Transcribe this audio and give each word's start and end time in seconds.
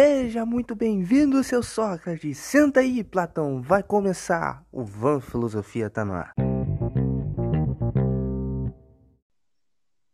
Seja 0.00 0.46
muito 0.46 0.76
bem-vindo, 0.76 1.42
seu 1.42 1.60
Sócrates. 1.60 2.38
Senta 2.38 2.78
aí, 2.78 3.02
Platão. 3.02 3.60
Vai 3.60 3.82
começar. 3.82 4.64
O 4.70 4.84
Van 4.84 5.20
Filosofia 5.20 5.90
tá 5.90 6.04
no 6.04 6.12
ar. 6.12 6.32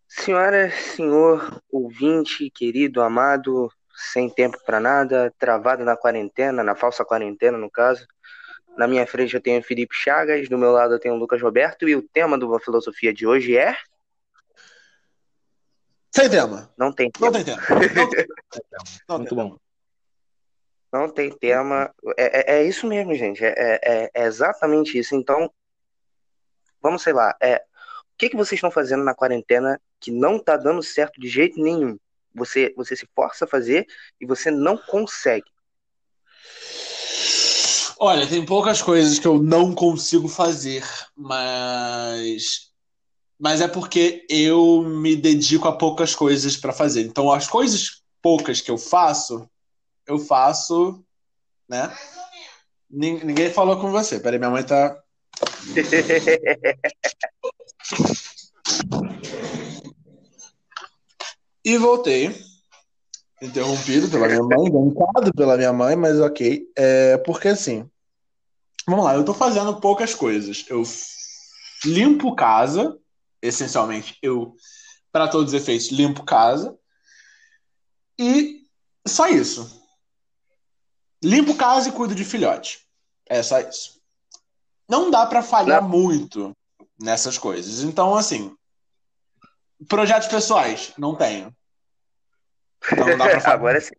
Senhora, 0.08 0.70
senhor, 0.70 1.60
ouvinte, 1.70 2.48
querido, 2.48 3.02
amado, 3.02 3.70
sem 3.94 4.30
tempo 4.30 4.56
para 4.64 4.80
nada, 4.80 5.30
travado 5.38 5.84
na 5.84 5.98
quarentena, 5.98 6.64
na 6.64 6.74
falsa 6.74 7.04
quarentena, 7.04 7.58
no 7.58 7.70
caso. 7.70 8.06
Na 8.78 8.88
minha 8.88 9.06
frente 9.06 9.34
eu 9.34 9.42
tenho 9.42 9.62
Felipe 9.62 9.94
Chagas, 9.94 10.48
do 10.48 10.56
meu 10.56 10.72
lado 10.72 10.94
eu 10.94 10.98
tenho 10.98 11.14
Lucas 11.14 11.42
Roberto, 11.42 11.86
e 11.86 11.94
o 11.94 12.00
tema 12.00 12.38
do 12.38 12.48
Van 12.48 12.58
Filosofia 12.58 13.12
de 13.12 13.26
hoje 13.26 13.54
é. 13.54 13.76
Sem 16.10 16.30
tema. 16.30 16.72
Não 16.74 16.90
tem 16.90 17.10
tema. 17.10 17.26
Não 17.26 17.32
tem 17.34 17.44
tema. 17.44 17.62
Não 17.68 17.80
tem 17.80 17.90
tema. 18.08 18.34
Não 19.06 19.18
Muito 19.18 19.28
tem 19.28 19.36
tema. 19.36 19.50
bom. 19.50 19.63
Não 20.94 21.08
tem 21.08 21.28
tema. 21.28 21.92
É, 22.16 22.52
é, 22.52 22.58
é 22.58 22.64
isso 22.64 22.86
mesmo, 22.86 23.12
gente. 23.16 23.44
É, 23.44 23.80
é, 23.82 24.10
é 24.14 24.26
exatamente 24.26 24.96
isso. 24.96 25.16
Então, 25.16 25.50
vamos, 26.80 27.02
sei 27.02 27.12
lá. 27.12 27.34
É, 27.42 27.56
o 27.56 28.16
que, 28.16 28.28
que 28.28 28.36
vocês 28.36 28.58
estão 28.58 28.70
fazendo 28.70 29.02
na 29.02 29.12
quarentena 29.12 29.80
que 29.98 30.12
não 30.12 30.38
tá 30.38 30.56
dando 30.56 30.84
certo 30.84 31.20
de 31.20 31.26
jeito 31.26 31.60
nenhum? 31.60 31.98
Você, 32.32 32.72
você 32.76 32.94
se 32.94 33.08
força 33.12 33.44
a 33.44 33.48
fazer 33.48 33.84
e 34.20 34.24
você 34.24 34.52
não 34.52 34.76
consegue. 34.76 35.50
Olha, 37.98 38.24
tem 38.24 38.46
poucas 38.46 38.80
coisas 38.80 39.18
que 39.18 39.26
eu 39.26 39.42
não 39.42 39.74
consigo 39.74 40.28
fazer, 40.28 40.84
mas 41.16 42.72
mas 43.36 43.60
é 43.60 43.66
porque 43.66 44.24
eu 44.30 44.82
me 44.82 45.16
dedico 45.16 45.66
a 45.66 45.76
poucas 45.76 46.14
coisas 46.14 46.56
para 46.56 46.72
fazer. 46.72 47.02
Então, 47.02 47.32
as 47.32 47.48
coisas 47.48 48.04
poucas 48.22 48.60
que 48.60 48.70
eu 48.70 48.78
faço, 48.78 49.48
eu 50.06 50.18
faço, 50.18 51.04
né? 51.68 51.92
Nin- 52.90 53.24
Ninguém 53.24 53.50
falou 53.52 53.80
com 53.80 53.90
você. 53.90 54.20
Peraí, 54.20 54.38
minha 54.38 54.50
mãe 54.50 54.64
tá. 54.64 54.96
E 61.64 61.76
voltei. 61.78 62.34
Interrompido 63.42 64.08
pela 64.10 64.26
minha 64.26 64.42
mãe, 64.42 64.70
bancado 64.70 65.32
pela 65.34 65.56
minha 65.56 65.72
mãe, 65.72 65.96
mas 65.96 66.18
ok. 66.20 66.66
É 66.76 67.16
porque 67.18 67.48
assim. 67.48 67.88
Vamos 68.86 69.04
lá, 69.04 69.14
eu 69.14 69.24
tô 69.24 69.32
fazendo 69.32 69.80
poucas 69.80 70.14
coisas. 70.14 70.64
Eu 70.68 70.82
limpo 71.84 72.34
casa, 72.36 72.98
essencialmente, 73.40 74.18
eu, 74.22 74.54
para 75.10 75.28
todos 75.28 75.52
os 75.52 75.60
efeitos, 75.60 75.90
limpo 75.90 76.22
casa. 76.24 76.76
E 78.18 78.60
só 79.06 79.26
isso. 79.26 79.82
Limpo 81.24 81.54
casa 81.54 81.88
e 81.88 81.92
cuido 81.92 82.14
de 82.14 82.24
filhote. 82.24 82.80
É 83.26 83.42
só 83.42 83.58
isso. 83.60 83.98
Não 84.88 85.10
dá 85.10 85.24
pra 85.24 85.42
falhar 85.42 85.80
Não. 85.80 85.88
muito 85.88 86.54
nessas 87.00 87.38
coisas. 87.38 87.82
Então, 87.82 88.14
assim, 88.14 88.54
projetos 89.88 90.28
pessoais, 90.28 90.92
não 90.98 91.14
tenho. 91.14 91.50
Então 92.92 93.06
não 93.08 93.16
dá 93.16 93.28
pra 93.28 93.40
falar. 93.40 93.54
Agora 93.54 93.80
sim. 93.80 93.94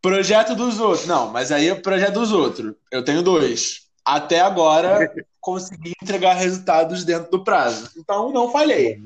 Projeto 0.00 0.54
dos 0.54 0.78
outros. 0.78 1.06
Não, 1.06 1.28
mas 1.28 1.50
aí 1.50 1.68
é 1.68 1.74
projeto 1.74 2.14
dos 2.14 2.30
outros. 2.32 2.74
Eu 2.90 3.04
tenho 3.04 3.22
dois. 3.22 3.88
Até 4.04 4.40
agora 4.40 5.12
consegui 5.40 5.92
entregar 6.00 6.34
resultados 6.34 7.04
dentro 7.04 7.30
do 7.30 7.42
prazo. 7.42 7.90
Então 7.96 8.30
não 8.32 8.50
falhei. 8.52 9.02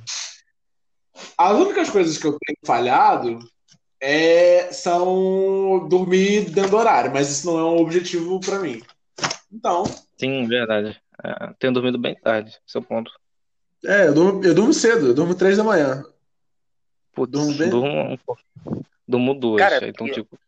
As 1.38 1.52
únicas 1.56 1.88
coisas 1.88 2.18
que 2.18 2.26
eu 2.26 2.36
tenho 2.46 2.58
falhado 2.66 3.38
é, 4.00 4.70
são 4.72 5.86
dormir 5.89 6.50
dentro 6.50 6.70
do 6.70 6.77
horário, 6.77 7.12
mas 7.12 7.30
isso 7.30 7.47
não 7.47 7.58
é 7.58 7.64
um 7.64 7.78
objetivo 7.78 8.41
pra 8.41 8.58
mim. 8.58 8.83
Então, 9.53 9.84
Sim, 10.19 10.47
verdade. 10.47 11.00
É, 11.22 11.53
tenho 11.58 11.72
dormido 11.72 11.98
bem 11.98 12.14
tarde, 12.14 12.58
seu 12.66 12.83
ponto. 12.83 13.11
é, 13.84 14.09
eu 14.09 14.15
durmo, 14.15 14.44
eu 14.44 14.54
durmo 14.54 14.72
cedo, 14.72 15.06
eu 15.09 15.15
durmo 15.15 15.34
três 15.34 15.56
da 15.56 15.65
manhã. 15.65 16.04
Putz, 17.15 17.32
Durmo 17.32 17.56
bem? 17.59 17.70
durmo, 17.70 17.88
um. 17.88 18.34
Durmo 19.09 19.34
duas. 19.34 19.62
Cara, 19.62 19.88
então, 19.88 20.06
eu- 20.06 20.12
tipo, 20.15 20.38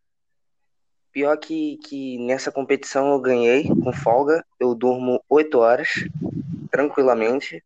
Pior 1.11 1.37
que, 1.39 1.78
que 1.78 2.19
nessa 2.19 2.53
competição 2.53 3.12
eu 3.12 3.21
ganhei 3.21 3.65
com 3.65 3.93
folga. 3.93 4.45
Eu 4.61 4.75
durmo 4.75 5.25
8 5.28 5.59
horas, 5.59 5.89
tranquilamente. 6.71 7.65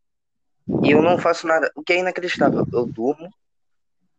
E 0.85 0.91
eu 0.93 1.03
não 1.03 1.19
faço 1.19 1.47
nada. 1.47 1.71
O 1.75 1.83
que 1.83 1.93
é 1.93 1.99
inacreditável. 1.99 2.67
Eu 2.73 2.87
durmo, 2.87 3.29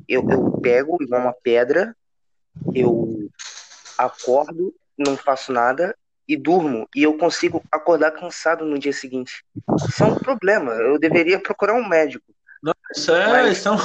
eu, 0.08 0.28
eu 0.30 0.52
pego 0.62 0.98
igual 1.02 1.22
uma 1.22 1.34
pedra, 1.34 1.96
eu 2.74 3.28
acordo, 3.98 4.74
não 4.98 5.18
faço 5.18 5.52
nada 5.52 5.96
e 6.28 6.38
durmo. 6.38 6.88
E 6.96 7.04
eu 7.04 7.18
consigo 7.18 7.64
acordar 7.72 8.12
cansado 8.12 8.66
no 8.66 8.78
dia 8.80 8.94
seguinte. 8.94 9.44
Isso 9.88 10.04
é 10.04 10.08
um 10.08 10.16
problema. 10.16 10.74
Eu 10.74 11.00
deveria 11.00 11.40
procurar 11.40 11.74
um 11.74 11.88
médico. 11.88 12.26
Isso 12.96 13.14
é, 13.14 13.28
Mas- 13.28 13.58
são, 13.60 13.78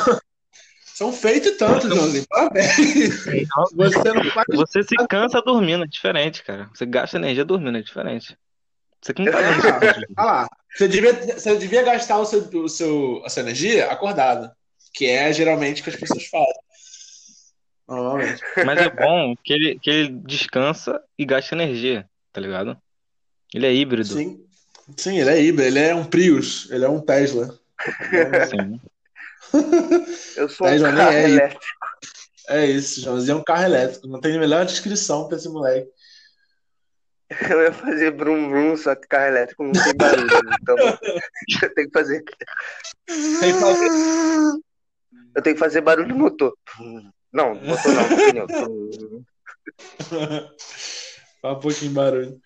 são 0.85 1.13
feitos 1.13 1.53
e 1.53 1.57
tanto, 1.57 1.89
Joãozinho. 1.89 2.27
Parabéns. 2.29 3.25
Você 3.75 4.13
não 4.13 4.25
faz 4.33 4.47
você 4.53 4.83
se 4.83 4.95
cansa 5.09 5.41
dormindo, 5.43 5.85
é 5.85 5.87
diferente, 5.87 6.43
cara. 6.45 6.69
Você 6.75 6.87
gasta 6.87 7.17
energia 7.17 7.45
dormindo, 7.45 7.79
é 7.79 7.83
diferente. 7.83 8.37
Você 9.01 9.15
que 9.15 9.25
não 9.25 9.33
tá 9.33 9.39
Ah, 9.49 9.81
certo. 9.81 10.13
ah 10.17 10.25
lá. 10.25 10.49
Você 10.75 10.87
devia, 10.89 11.13
você 11.15 11.57
devia 11.57 11.83
gastar 11.83 12.19
o 12.19 12.25
seu, 12.25 12.41
o 12.63 12.69
seu, 12.69 13.23
a 13.25 13.29
sua 13.29 13.43
energia 13.43 13.91
acordado, 13.91 14.51
que 14.93 15.07
é 15.07 15.33
geralmente 15.33 15.81
o 15.81 15.85
que 15.85 15.91
as 15.91 15.97
pessoas 15.97 16.27
fazem. 16.27 16.63
Normalmente. 17.89 18.43
Mas 18.67 18.81
é 18.81 18.91
bom 18.91 19.35
que 19.43 19.53
ele, 19.53 19.79
que 19.79 19.91
ele 19.91 20.09
descansa 20.27 21.03
e 21.19 21.25
gasta 21.25 21.55
energia, 21.55 22.09
tá 22.33 22.41
ligado? 22.41 22.77
Ele 23.55 23.67
é 23.67 23.75
híbrido. 23.75 24.15
Sim. 24.15 24.45
Sim, 24.97 25.19
ele 25.19 25.31
é 25.31 25.43
híbrido, 25.43 25.69
ele 25.69 25.79
é 25.79 25.95
um 25.95 26.05
Prius, 26.05 26.71
ele 26.71 26.85
é 26.85 26.89
um 26.89 27.01
Tesla. 27.01 27.59
Sim. 28.51 28.81
Eu 30.37 30.49
sou 30.49 30.67
um 30.67 30.71
Tesla 30.71 30.93
nem 30.93 30.99
carro 30.99 31.13
é 31.13 31.25
elétrico. 31.25 31.65
É 32.49 32.67
isso, 32.67 33.03
Joãozinho 33.03 33.37
é 33.37 33.41
um 33.41 33.45
carro 33.45 33.65
elétrico. 33.65 34.09
Não 34.09 34.21
tem 34.21 34.39
melhor 34.39 34.65
descrição 34.65 35.29
pra 35.29 35.37
esse 35.37 35.49
moleque. 35.49 35.91
Eu 37.51 37.63
ia 37.63 37.73
fazer 37.73 38.11
brum 38.13 38.49
brum, 38.49 38.77
só 38.77 38.95
que 38.95 39.07
carro 39.07 39.27
elétrico 39.27 39.63
não 39.63 39.73
tem 39.73 39.95
barulho. 39.95 40.29
Então 40.63 40.77
eu 40.79 41.75
tenho 41.75 41.89
que 41.89 41.93
fazer. 41.93 42.25
Tem 43.07 43.53
que 43.53 43.61
fazer- 43.61 43.91
Eu 45.39 45.43
tenho 45.43 45.55
que 45.55 45.61
fazer 45.61 45.83
barulho 45.83 46.09
no 46.09 46.17
motor. 46.17 46.53
Não, 47.33 47.55
motor 47.55 47.95
não, 47.95 48.09
pneu. 48.09 48.49
Faz 51.41 51.57
um 51.57 51.61
pouquinho 51.61 51.91
de 51.91 51.95
barulho. 51.95 52.41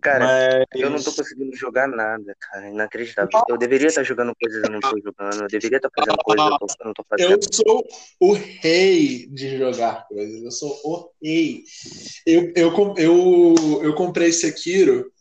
Cara, 0.00 0.24
Mas 0.24 0.64
eu 0.80 0.90
não 0.90 1.02
tô 1.02 1.12
conseguindo 1.12 1.56
jogar 1.56 1.88
nada, 1.88 2.36
cara. 2.38 2.70
Inacreditável. 2.70 3.42
Eu 3.48 3.58
deveria 3.58 3.88
estar 3.88 4.04
jogando 4.04 4.32
coisas 4.40 4.62
eu 4.62 4.70
não 4.70 4.78
tô 4.78 4.96
jogando. 4.98 5.42
Eu 5.42 5.48
deveria 5.48 5.78
estar 5.78 5.90
fazendo 5.92 6.18
coisas 6.18 6.46
eu, 6.46 6.52
eu 6.52 6.58
não 6.86 6.94
tô 6.94 7.04
Eu 7.18 7.18
fazendo. 7.18 7.40
sou 7.52 7.84
o 8.20 8.32
rei 8.32 9.26
de 9.26 9.58
jogar 9.58 10.06
coisas. 10.06 10.44
Eu 10.44 10.52
sou 10.52 10.70
o 10.84 11.10
rei. 11.20 11.64
Eu, 12.24 12.52
eu, 12.54 12.94
eu, 12.96 13.54
eu 13.82 13.92
comprei 13.96 14.32
Sekiro 14.32 15.12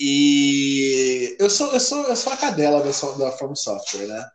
e 0.00 1.36
eu 1.38 1.50
sou, 1.50 1.74
eu 1.74 1.80
sou, 1.80 2.04
eu 2.04 2.16
sou 2.16 2.32
a 2.32 2.38
cadela 2.38 2.78
da, 2.78 2.90
da 3.18 3.32
From 3.32 3.54
Software, 3.54 4.06
né? 4.06 4.30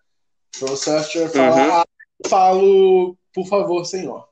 From 0.56 0.76
Software 0.76 1.30
fala, 1.30 1.56
Uhum. 1.56 1.72
ah, 1.74 1.86
falo, 2.28 3.18
por 3.34 3.48
favor, 3.48 3.86
senhor. 3.86 4.28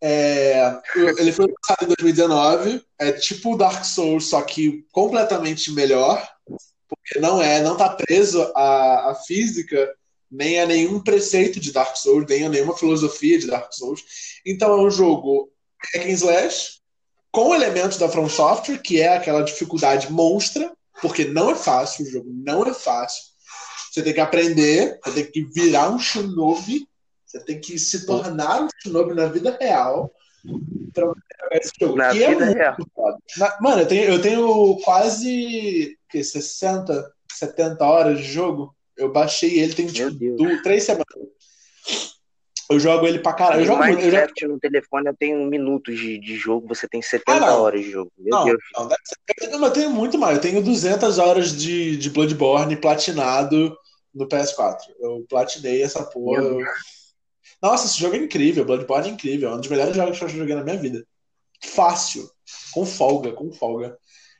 É, 0.00 0.80
ele 1.18 1.32
foi 1.32 1.46
lançado 1.46 1.84
em 1.84 1.88
2019, 1.88 2.84
é 2.98 3.12
tipo 3.12 3.54
o 3.54 3.56
Dark 3.56 3.84
Souls, 3.84 4.26
só 4.26 4.42
que 4.42 4.86
completamente 4.92 5.72
melhor, 5.72 6.24
porque 6.88 7.18
não 7.18 7.42
é, 7.42 7.60
não 7.60 7.76
tá 7.76 7.88
preso 7.90 8.40
à, 8.54 9.10
à 9.10 9.14
física 9.26 9.92
nem 10.30 10.60
a 10.60 10.66
nenhum 10.66 11.00
preceito 11.00 11.58
de 11.58 11.72
Dark 11.72 11.96
Souls, 11.96 12.26
nem 12.28 12.44
a 12.44 12.48
nenhuma 12.48 12.76
filosofia 12.76 13.38
de 13.38 13.46
Dark 13.46 13.72
Souls. 13.72 14.04
Então 14.46 14.70
é 14.72 14.82
um 14.82 14.90
jogo 14.90 15.50
hack 15.94 16.06
and 16.06 16.10
slash 16.10 16.78
com 17.32 17.54
elementos 17.54 17.98
da 17.98 18.08
From 18.08 18.28
Software, 18.28 18.78
que 18.78 19.00
é 19.00 19.08
aquela 19.16 19.42
dificuldade 19.42 20.12
monstra, 20.12 20.70
porque 21.00 21.24
não 21.24 21.50
é 21.50 21.54
fácil, 21.54 22.04
o 22.04 22.10
jogo 22.10 22.30
não 22.32 22.64
é 22.66 22.74
fácil. 22.74 23.22
Você 23.98 24.04
tem 24.04 24.14
que 24.14 24.20
aprender, 24.20 24.96
você 25.04 25.24
tem 25.24 25.32
que 25.32 25.42
virar 25.52 25.90
um 25.90 25.98
shinobi, 25.98 26.86
você 27.26 27.40
tem 27.44 27.60
que 27.60 27.76
se 27.80 28.06
tornar 28.06 28.62
um 28.62 28.68
shinobi 28.80 29.12
na 29.12 29.26
vida 29.26 29.56
real 29.60 30.12
pra 30.94 31.12
esse 31.54 31.72
jogo. 31.80 31.96
Na 31.96 32.10
que 32.12 32.22
é 32.22 32.28
vida 32.28 32.44
muito 32.46 32.56
real. 32.58 32.76
Na- 33.38 33.58
mano, 33.60 33.82
eu 33.82 33.86
tenho, 33.88 34.04
eu 34.04 34.22
tenho 34.22 34.76
quase 34.84 35.98
que, 36.08 36.22
60, 36.22 37.12
70 37.32 37.84
horas 37.84 38.18
de 38.18 38.24
jogo. 38.32 38.72
Eu 38.96 39.10
baixei 39.10 39.58
ele 39.58 39.74
tem 39.74 39.86
tipo 39.88 40.10
Meu 40.10 40.36
Deus. 40.36 40.36
du- 40.56 40.62
três 40.62 40.84
semanas. 40.84 41.06
Eu 42.70 42.78
jogo 42.78 43.06
ele 43.06 43.18
pra 43.18 43.32
caralho. 43.32 43.62
Eu 43.62 43.66
jogo 43.66 43.78
muito. 43.82 43.98
Eu 43.98 44.04
jogo... 44.04 44.12
Minecraft 44.12 44.46
no 44.46 44.60
telefone 44.60 45.06
eu 45.08 45.16
tenho 45.16 45.46
minutos 45.46 45.98
de, 45.98 46.18
de 46.18 46.36
jogo, 46.36 46.68
você 46.68 46.86
tem 46.86 47.00
70 47.00 47.46
Ah, 47.46 47.56
horas 47.56 47.80
de 47.82 47.90
jogo. 47.90 48.12
Meu 48.18 48.30
Não, 48.30 48.44
Deus. 48.44 48.58
não, 48.76 48.86
deve 48.86 49.00
ser- 49.04 49.16
eu 49.44 49.50
tenho- 49.50 49.64
eu 49.64 49.70
tenho 49.70 49.90
muito 49.90 50.18
mais. 50.18 50.36
Eu 50.36 50.42
tenho 50.42 50.62
200 50.62 51.18
horas 51.18 51.56
de, 51.56 51.96
de 51.96 52.10
Bloodborne 52.10 52.76
platinado 52.76 53.74
no 54.18 54.28
PS4. 54.28 54.78
Eu 55.00 55.24
platinei 55.28 55.82
essa 55.82 56.02
porra. 56.04 56.42
Eu- 56.42 56.58
Nossa, 57.62 57.86
esse 57.86 57.98
jogo 57.98 58.14
é 58.14 58.18
incrível. 58.18 58.64
Bloodborne 58.64 59.08
é 59.08 59.12
incrível. 59.12 59.50
É 59.50 59.54
um 59.54 59.60
dos 59.60 59.68
melhores 59.68 59.96
jogos 59.96 60.18
que 60.18 60.24
eu 60.24 60.28
joguei 60.28 60.54
na 60.54 60.62
minha 60.64 60.76
vida. 60.76 61.04
Fácil. 61.64 62.30
Com 62.72 62.84
folga, 62.86 63.32
com 63.32 63.52
folga. 63.52 63.98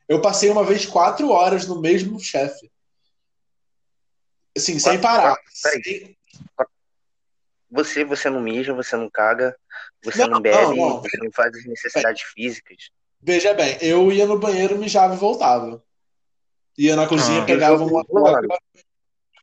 Eu 0.08 0.20
passei 0.20 0.48
uma 0.50 0.64
vez 0.64 0.86
quatro 0.86 1.30
horas 1.30 1.66
no 1.66 1.80
mesmo 1.80 2.18
chefe. 2.20 2.70
Assim, 4.56 4.78
sem 4.78 5.00
parar. 5.00 5.36
Sem- 5.52 6.16
Você, 7.70 8.04
você 8.04 8.30
não 8.30 8.40
mija, 8.40 8.72
você 8.72 8.96
não 8.96 9.10
caga, 9.10 9.54
você 10.02 10.22
Não, 10.22 10.28
não, 10.28 10.40
bebe, 10.40 10.56
não, 10.56 10.74
não. 10.76 11.02
você 11.02 11.16
não 11.18 11.30
faz 11.32 11.54
as 11.54 11.64
necessidades 11.66 12.22
físicas. 12.22 12.90
Veja 13.20 13.52
bem, 13.52 13.76
eu 13.82 14.10
ia 14.10 14.26
no 14.26 14.38
banheiro, 14.38 14.78
mijava 14.78 15.14
e 15.14 15.18
voltava. 15.18 15.84
Ia 16.78 16.96
na 16.96 17.06
cozinha, 17.06 17.42
Ah. 17.42 17.44
pegava 17.44 17.84
uma? 17.84 18.02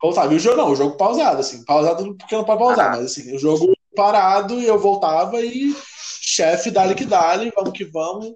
Voltava. 0.06 0.34
E 0.34 0.38
o 0.38 0.40
jogo 0.40 0.58
não, 0.58 0.72
o 0.72 0.76
jogo 0.76 0.98
pausado, 0.98 1.40
assim. 1.40 1.64
Pausado 1.64 2.16
porque 2.18 2.36
não 2.36 2.44
pode 2.44 2.60
pausar, 2.60 2.88
Ah. 2.88 2.98
mas 2.98 3.06
assim, 3.06 3.36
o 3.36 3.40
jogo 3.40 3.74
parado 3.96 4.60
e 4.60 4.66
eu 4.66 4.78
voltava 4.80 5.40
e 5.42 5.76
chefe, 6.22 6.70
dale 6.72 6.96
que 6.96 7.06
dale, 7.06 7.52
vamos 7.56 7.72
que 7.74 7.86
vamos. 7.86 8.34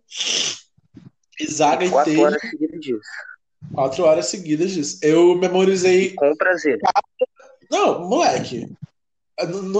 E 1.39 1.49
zaga 1.51 1.89
Quatro 1.89 2.11
inteira, 2.11 2.29
horas 2.31 2.41
seguidas 2.49 2.79
disso. 2.81 3.01
quatro 3.73 4.03
horas 4.03 4.25
seguidas 4.27 4.71
disso. 4.71 4.99
Eu 5.01 5.35
memorizei. 5.35 6.13
Com 6.15 6.35
prazer. 6.35 6.79
Não, 7.71 8.07
moleque. 8.07 8.67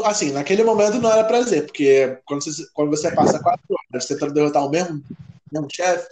Assim, 0.06 0.32
naquele 0.32 0.64
momento 0.64 1.00
não 1.02 1.12
era 1.12 1.24
prazer, 1.26 1.66
porque 1.66 2.18
quando 2.26 2.44
você, 2.44 2.66
quando 2.74 2.90
você 2.90 3.12
passa 3.14 3.40
quatro 3.44 3.66
horas 3.92 4.06
tentando 4.06 4.34
derrotar 4.34 4.66
o 4.66 4.70
mesmo, 4.70 5.04
mesmo 5.52 5.68
chefe, 5.70 6.08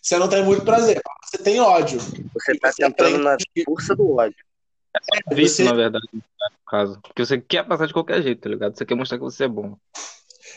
você 0.00 0.18
não 0.18 0.28
tem 0.28 0.42
muito 0.42 0.64
prazer. 0.64 1.00
Você 1.24 1.36
tem 1.38 1.60
ódio. 1.60 1.98
Você 2.00 2.56
tá 2.58 2.70
Você 2.72 2.82
tentando 2.82 3.18
na 3.18 3.34
aprende- 3.34 3.64
força 3.66 3.94
do 3.94 4.14
ódio. 4.16 4.45
Vício, 5.32 5.56
Você- 5.56 5.64
na 5.64 5.74
verdade, 5.74 6.06
no 6.12 6.22
caso. 6.66 7.00
Porque 7.02 7.24
você 7.24 7.40
quer 7.40 7.64
passar 7.66 7.86
de 7.86 7.92
qualquer 7.92 8.22
jeito, 8.22 8.40
tá 8.40 8.48
ligado? 8.48 8.76
Você 8.76 8.84
quer 8.84 8.94
mostrar 8.94 9.18
que 9.18 9.24
você 9.24 9.44
é 9.44 9.48
bom. 9.48 9.76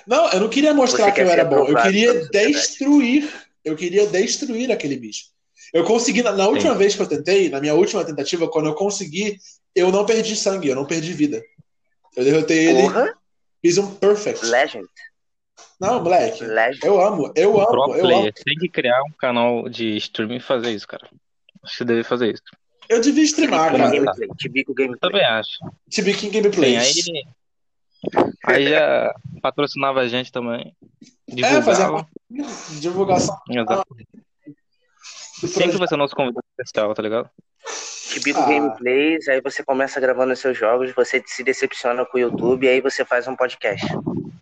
Não, 0.07 0.29
eu 0.31 0.39
não 0.39 0.49
queria 0.49 0.73
mostrar 0.73 1.05
Você 1.05 1.11
que 1.11 1.21
eu 1.21 1.29
era 1.29 1.45
bom. 1.45 1.65
Eu 1.67 1.75
queria 1.81 2.27
destruir. 2.29 3.29
Eu 3.63 3.75
queria 3.75 4.07
destruir 4.07 4.71
aquele 4.71 4.95
bicho. 4.95 5.25
Eu 5.73 5.83
consegui, 5.83 6.23
na, 6.23 6.31
na 6.31 6.47
última 6.47 6.73
vez 6.73 6.95
que 6.95 7.01
eu 7.01 7.07
tentei, 7.07 7.49
na 7.49 7.59
minha 7.59 7.75
última 7.75 8.03
tentativa, 8.03 8.47
quando 8.49 8.67
eu 8.67 8.73
consegui, 8.73 9.37
eu 9.75 9.91
não 9.91 10.05
perdi 10.05 10.35
sangue, 10.35 10.69
eu 10.69 10.75
não 10.75 10.85
perdi 10.85 11.13
vida. 11.13 11.43
Eu 12.15 12.23
derrotei 12.23 12.69
ele, 12.69 12.81
Porra, 12.83 13.13
fiz 13.61 13.77
um 13.77 13.93
perfect. 13.95 14.43
Legend. 14.45 14.87
Não, 15.79 16.01
moleque. 16.01 16.43
Legend. 16.43 16.85
Eu 16.85 16.99
amo, 16.99 17.31
eu 17.35 17.51
Pro 17.53 17.83
amo, 17.83 17.95
eu 17.95 18.01
player. 18.01 18.19
amo. 18.19 18.31
Tem 18.43 18.55
que 18.55 18.69
criar 18.69 19.01
um 19.03 19.11
canal 19.11 19.69
de 19.69 19.95
streaming 19.97 20.37
e 20.37 20.41
fazer 20.41 20.71
isso, 20.71 20.87
cara. 20.87 21.07
Acho 21.63 21.71
que 21.73 21.77
você 21.77 21.85
deve 21.85 22.03
fazer 22.03 22.33
isso. 22.33 22.43
Eu 22.89 22.99
devia 22.99 23.23
streamar, 23.23 23.71
Tibico 23.71 23.77
cara. 23.83 23.91
Gameplay. 23.95 24.29
Tibico 24.37 24.73
Gameplay. 24.73 24.99
Também 24.99 25.25
acho. 25.25 25.59
King 25.91 26.13
Sim, 26.13 26.31
Gameplays. 26.31 27.05
aí, 28.43 28.55
aí 28.55 28.69
já 28.69 29.13
patrocinava 29.41 29.99
a 30.01 30.07
gente 30.07 30.31
também. 30.31 30.75
É, 31.37 31.61
fazer 31.61 31.83
Divulgava. 31.83 32.07
divulgação 32.79 33.37
Exato. 33.49 33.95
Sempre 35.47 35.77
vai 35.77 35.87
ser 35.87 35.95
nosso 35.95 36.15
convidado 36.15 36.43
especial, 36.57 36.93
tá 36.93 37.01
ligado? 37.03 37.29
Tibico 38.09 38.39
Ah. 38.39 38.45
Gameplays, 38.47 39.27
aí 39.27 39.39
você 39.39 39.63
começa 39.63 39.99
gravando 39.99 40.33
os 40.33 40.39
seus 40.39 40.57
jogos, 40.57 40.91
você 40.93 41.23
se 41.27 41.43
decepciona 41.43 42.05
com 42.05 42.17
o 42.17 42.21
YouTube, 42.21 42.67
aí 42.67 42.81
você 42.81 43.05
faz 43.05 43.27
um 43.27 43.35
podcast. 43.35 43.85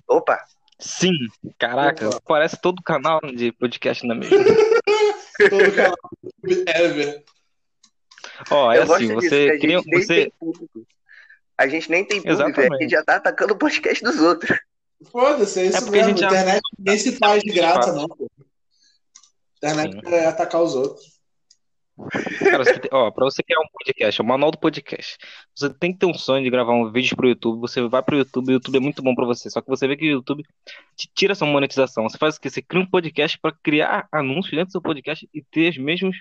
Opa, 0.07 0.39
Sim, 0.79 1.11
caraca, 1.57 2.07
Opa. 2.07 2.21
parece 2.25 2.55
todo 2.61 2.81
canal 2.83 3.19
de 3.35 3.51
podcast 3.51 4.05
na 4.07 4.15
mesma. 4.15 4.37
Todo 5.49 5.71
canal 5.75 5.95
ever. 6.75 7.23
Ó, 8.51 8.71
é 8.71 8.77
eu 8.77 8.83
assim, 8.83 8.87
gosto 8.87 9.01
disso, 9.07 9.19
que 9.19 9.29
você 9.29 9.49
a 9.49 9.59
cria, 9.59 9.77
gente 9.79 9.87
nem 9.89 10.01
você 10.01 10.15
tem 10.15 10.31
público. 10.39 10.87
A 11.57 11.67
gente 11.67 11.89
nem 11.89 12.05
tem 12.05 12.17
público, 12.21 12.41
Exatamente. 12.43 12.75
a 12.75 12.81
gente 12.81 12.91
já 12.91 13.03
tá 13.03 13.15
atacando 13.15 13.53
o 13.53 13.57
podcast 13.57 14.03
dos 14.03 14.19
outros. 14.21 14.57
Foda-se, 15.11 15.59
é 15.59 15.65
isso 15.67 15.83
porque 15.83 15.99
a 15.99 16.05
mesmo. 16.05 16.09
gente 16.09 16.19
já- 16.21 16.27
Internet 16.27 16.61
ninguém 16.77 16.97
se 16.97 17.11
faz 17.17 17.43
de 17.43 17.51
graça, 17.51 17.93
não, 17.93 18.07
pô. 18.07 18.29
Internet 19.57 19.93
Sim. 19.93 20.13
é 20.13 20.25
atacar 20.27 20.61
os 20.61 20.75
outros. 20.75 21.17
Cara, 22.37 22.63
você 22.63 22.77
tem- 22.79 22.91
ó, 22.93 23.09
pra 23.09 23.25
você 23.25 23.41
criar 23.41 23.59
um 23.59 23.67
podcast, 23.73 24.21
é 24.21 24.23
o 24.23 24.27
manual 24.27 24.51
do 24.51 24.59
podcast. 24.59 25.17
Você 25.55 25.73
tem 25.73 25.91
que 25.91 25.97
ter 25.97 26.05
um 26.05 26.13
sonho 26.13 26.43
de 26.43 26.49
gravar 26.51 26.73
um 26.73 26.91
vídeo 26.91 27.15
pro 27.15 27.27
YouTube. 27.27 27.59
Você 27.59 27.81
vai 27.87 28.03
pro 28.03 28.17
YouTube, 28.17 28.49
o 28.49 28.51
YouTube 28.53 28.77
é 28.77 28.79
muito 28.79 29.01
bom 29.01 29.15
pra 29.15 29.25
você. 29.25 29.49
Só 29.49 29.61
que 29.61 29.67
você 29.67 29.87
vê 29.87 29.97
que 29.97 30.05
o 30.05 30.11
YouTube 30.11 30.43
te 30.95 31.09
tira 31.15 31.31
essa 31.31 31.43
monetização. 31.43 32.03
Você 32.07 32.15
faz 32.19 32.35
o 32.37 32.39
quê? 32.41 32.51
Você 32.51 32.61
cria 32.61 32.83
um 32.83 32.87
podcast 32.89 33.39
pra 33.39 33.51
criar 33.63 34.07
anúncios 34.11 34.51
dentro 34.51 34.67
do 34.67 34.71
seu 34.73 34.81
podcast 34.81 35.27
e 35.33 35.41
ter 35.41 35.69
os 35.71 35.77
mesmos 35.79 36.15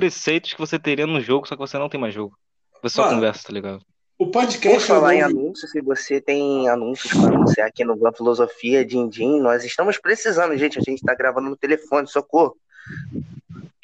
preceitos 0.00 0.54
que 0.54 0.58
você 0.60 0.78
teria 0.78 1.06
no 1.06 1.20
jogo, 1.20 1.46
só 1.46 1.54
que 1.54 1.60
você 1.60 1.76
não 1.78 1.88
tem 1.88 2.00
mais 2.00 2.14
jogo. 2.14 2.36
Você 2.82 2.94
só 2.96 3.02
Mano, 3.02 3.16
conversa, 3.16 3.44
tá 3.46 3.52
ligado? 3.52 3.82
O 4.18 4.26
Por 4.26 4.32
podcast 4.32 4.86
falar 4.86 5.14
em 5.14 5.20
eu 5.20 5.30
vou- 5.30 5.40
anúncios, 5.40 5.70
se 5.70 5.80
você 5.80 6.20
tem 6.20 6.68
anúncios 6.68 7.12
para 7.12 7.34
anunciar 7.34 7.66
aqui 7.68 7.84
no 7.84 7.96
Van 7.96 8.12
Filosofia, 8.12 8.84
Din 8.84 9.08
Din, 9.08 9.40
nós 9.40 9.64
estamos 9.64 9.98
precisando, 9.98 10.56
gente. 10.56 10.78
A 10.78 10.82
gente 10.82 11.02
tá 11.02 11.14
gravando 11.14 11.48
no 11.50 11.56
telefone, 11.56 12.06
socorro. 12.06 12.56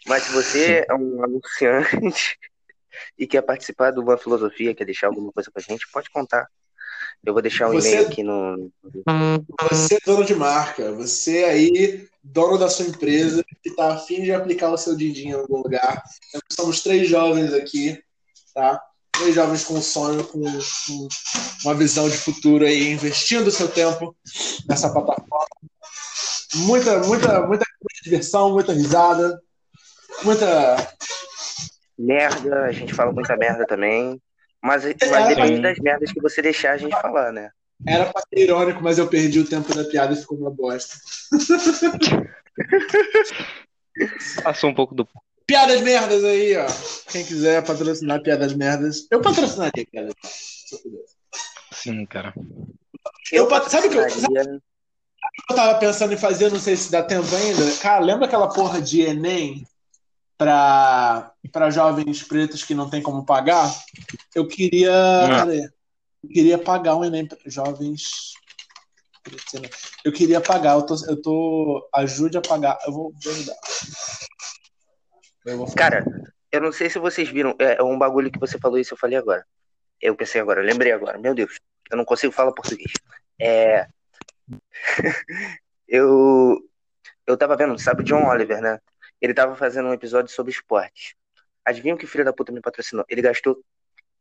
Mas 0.07 0.23
se 0.25 0.33
você 0.33 0.87
é 0.89 0.95
um 0.95 1.23
anunciante 1.25 2.39
e 3.19 3.27
quer 3.27 3.43
participar 3.43 3.91
do 3.93 4.05
Van 4.05 4.17
Filosofia, 4.17 4.75
quer 4.75 4.85
deixar 4.85 5.07
alguma 5.09 5.33
coisa 5.33 5.51
pra 5.51 5.63
gente, 5.63 5.87
pode 5.93 6.11
contar. 6.11 6.47
Eu 7.25 7.33
vou 7.33 7.43
deixar 7.43 7.69
um 7.69 7.73
Você- 7.73 7.93
e-mail 7.93 8.07
aqui 8.07 8.23
no. 8.23 8.71
Você 9.71 9.95
é 9.95 9.99
dono 10.05 10.25
de 10.25 10.35
marca, 10.35 10.93
você 10.93 11.45
aí, 11.45 12.07
dono 12.33 12.59
da 12.59 12.69
sua 12.69 12.87
empresa, 12.87 13.45
que 13.63 13.71
tá 13.75 13.95
afim 13.95 14.23
de 14.23 14.33
aplicar 14.33 14.71
o 14.71 14.77
seu 14.77 14.97
din-din 14.97 15.29
em 15.29 15.33
algum 15.33 15.59
lugar. 15.59 16.03
Nós 16.35 16.43
somos 16.53 16.83
três 16.83 17.09
jovens 17.09 17.53
aqui, 17.53 18.03
tá? 18.55 18.81
Três 19.13 19.35
jovens 19.35 19.65
com 19.65 19.75
um 19.75 19.83
sonho, 19.83 20.25
com, 20.25 20.43
com 20.43 21.09
uma 21.65 21.75
visão 21.75 22.09
de 22.09 22.17
futuro 22.17 22.65
aí, 22.65 22.91
investindo 22.91 23.47
o 23.47 23.53
seu 23.53 23.69
tempo 23.69 24.15
nessa 24.69 24.93
plataforma. 24.93 25.47
Muita, 26.55 26.99
muita, 27.01 27.47
muita 27.47 27.65
diversão, 28.03 28.53
muita 28.53 28.73
risada, 28.73 29.41
muita. 30.23 30.77
Merda, 31.99 32.65
a 32.65 32.73
gente 32.73 32.93
fala 32.93 33.11
muita 33.13 33.37
merda 33.37 33.67
também. 33.67 34.21
Mas, 34.63 34.85
mas 34.85 35.03
É, 35.03 35.29
depende 35.29 35.57
sim. 35.57 35.63
das 35.63 35.79
merdas 35.79 36.13
que 36.13 36.21
você 36.21 36.43
deixar 36.43 36.73
a 36.73 36.77
gente 36.77 37.01
falar, 37.01 37.33
né? 37.33 37.51
Era 37.85 38.13
pra 38.13 38.23
ser 38.23 38.39
irônico, 38.45 38.83
mas 38.83 38.99
eu 38.99 39.09
perdi 39.09 39.41
o 39.41 39.49
tempo 39.49 39.75
da 39.75 39.85
piada 39.85 40.15
e 40.15 40.17
ficou 40.17 40.39
uma 40.39 40.51
bosta. 40.51 40.97
Passou 44.43 44.71
um 44.71 44.75
pouco 44.75 44.95
do. 44.95 45.09
Piadas 45.47 45.81
merdas 45.81 46.25
aí, 46.25 46.57
ó. 46.57 46.67
Quem 47.11 47.25
quiser 47.25 47.65
patrocinar 47.65 48.21
piadas 48.23 48.53
merdas, 48.55 49.07
eu 49.11 49.21
patrocinaria 49.21 49.87
piadas 49.91 50.13
merdas. 50.15 50.65
se 50.67 50.75
eu 50.75 50.79
pudesse. 50.81 51.15
Sim, 51.73 52.07
cara. 52.07 52.35
Eu 53.33 53.47
pat- 53.47 53.69
sabe 53.71 53.87
o 53.87 53.91
que 53.91 53.97
eu- 53.97 54.03
patrocinaria- 54.03 54.61
Eu 55.51 55.57
tava 55.57 55.79
pensando 55.79 56.15
em 56.15 56.19
fazer, 56.19 56.51
não 56.51 56.59
sei 56.59 56.77
se 56.77 56.91
dá 56.91 57.03
tempo 57.03 57.27
ainda. 57.35 57.63
Cara, 57.81 58.05
lembra 58.05 58.27
aquela 58.27 58.49
porra 58.49 58.81
de 58.81 59.03
Enem 59.03 59.67
pra, 60.39 61.33
pra 61.53 61.71
jovens 61.71 62.23
pretos 62.23 62.63
que 62.65 62.75
não 62.75 62.89
tem 62.91 63.03
como 63.03 63.25
pagar? 63.25 63.73
Eu 64.35 64.47
queria. 64.49 64.93
Cadê? 65.29 65.71
Eu 66.27 66.33
queria 66.33 66.59
pagar 66.59 66.97
um 66.97 67.05
Enem 67.05 67.29
jovens. 67.47 68.35
Eu 70.05 70.13
queria 70.13 70.41
pagar, 70.41 70.75
eu 70.75 70.83
tô, 70.85 70.95
eu 71.07 71.23
tô. 71.23 71.89
Ajude 71.95 72.37
a 72.37 72.41
pagar. 72.41 72.77
Eu 72.85 72.93
vou, 72.93 73.13
vou 73.23 73.33
ajudar. 73.33 73.57
Eu 75.45 75.59
vou. 75.59 75.75
Cara, 75.75 76.05
eu 76.51 76.61
não 76.61 76.73
sei 76.73 76.91
se 76.91 76.99
vocês 76.99 77.29
viram, 77.29 77.55
é 77.59 77.83
um 77.83 77.97
bagulho 77.97 78.31
que 78.31 78.39
você 78.39 78.59
falou 78.59 78.79
isso, 78.79 78.95
eu 78.95 78.99
falei 78.99 79.17
agora. 79.17 79.47
Eu 80.01 80.17
pensei 80.17 80.41
agora, 80.41 80.61
eu 80.61 80.65
lembrei 80.65 80.93
agora, 80.93 81.19
meu 81.19 81.35
Deus, 81.35 81.59
eu 81.91 81.97
não 81.97 82.05
consigo 82.05 82.33
falar 82.33 82.53
português. 82.53 82.93
É. 83.41 83.87
eu. 85.89 86.61
Eu 87.25 87.37
tava 87.37 87.57
vendo, 87.57 87.79
sabe 87.79 88.05
John 88.05 88.27
Oliver, 88.27 88.61
né? 88.61 88.81
Ele 89.21 89.35
tava 89.35 89.55
fazendo 89.57 89.89
um 89.89 89.93
episódio 89.93 90.33
sobre 90.33 90.53
esporte. 90.53 91.17
Adivinha 91.65 91.95
o 91.95 91.99
que 91.99 92.05
o 92.05 92.09
filho 92.09 92.25
da 92.25 92.33
puta 92.33 92.53
me 92.53 92.61
patrocinou? 92.61 93.05
Ele 93.09 93.23
gastou 93.23 93.61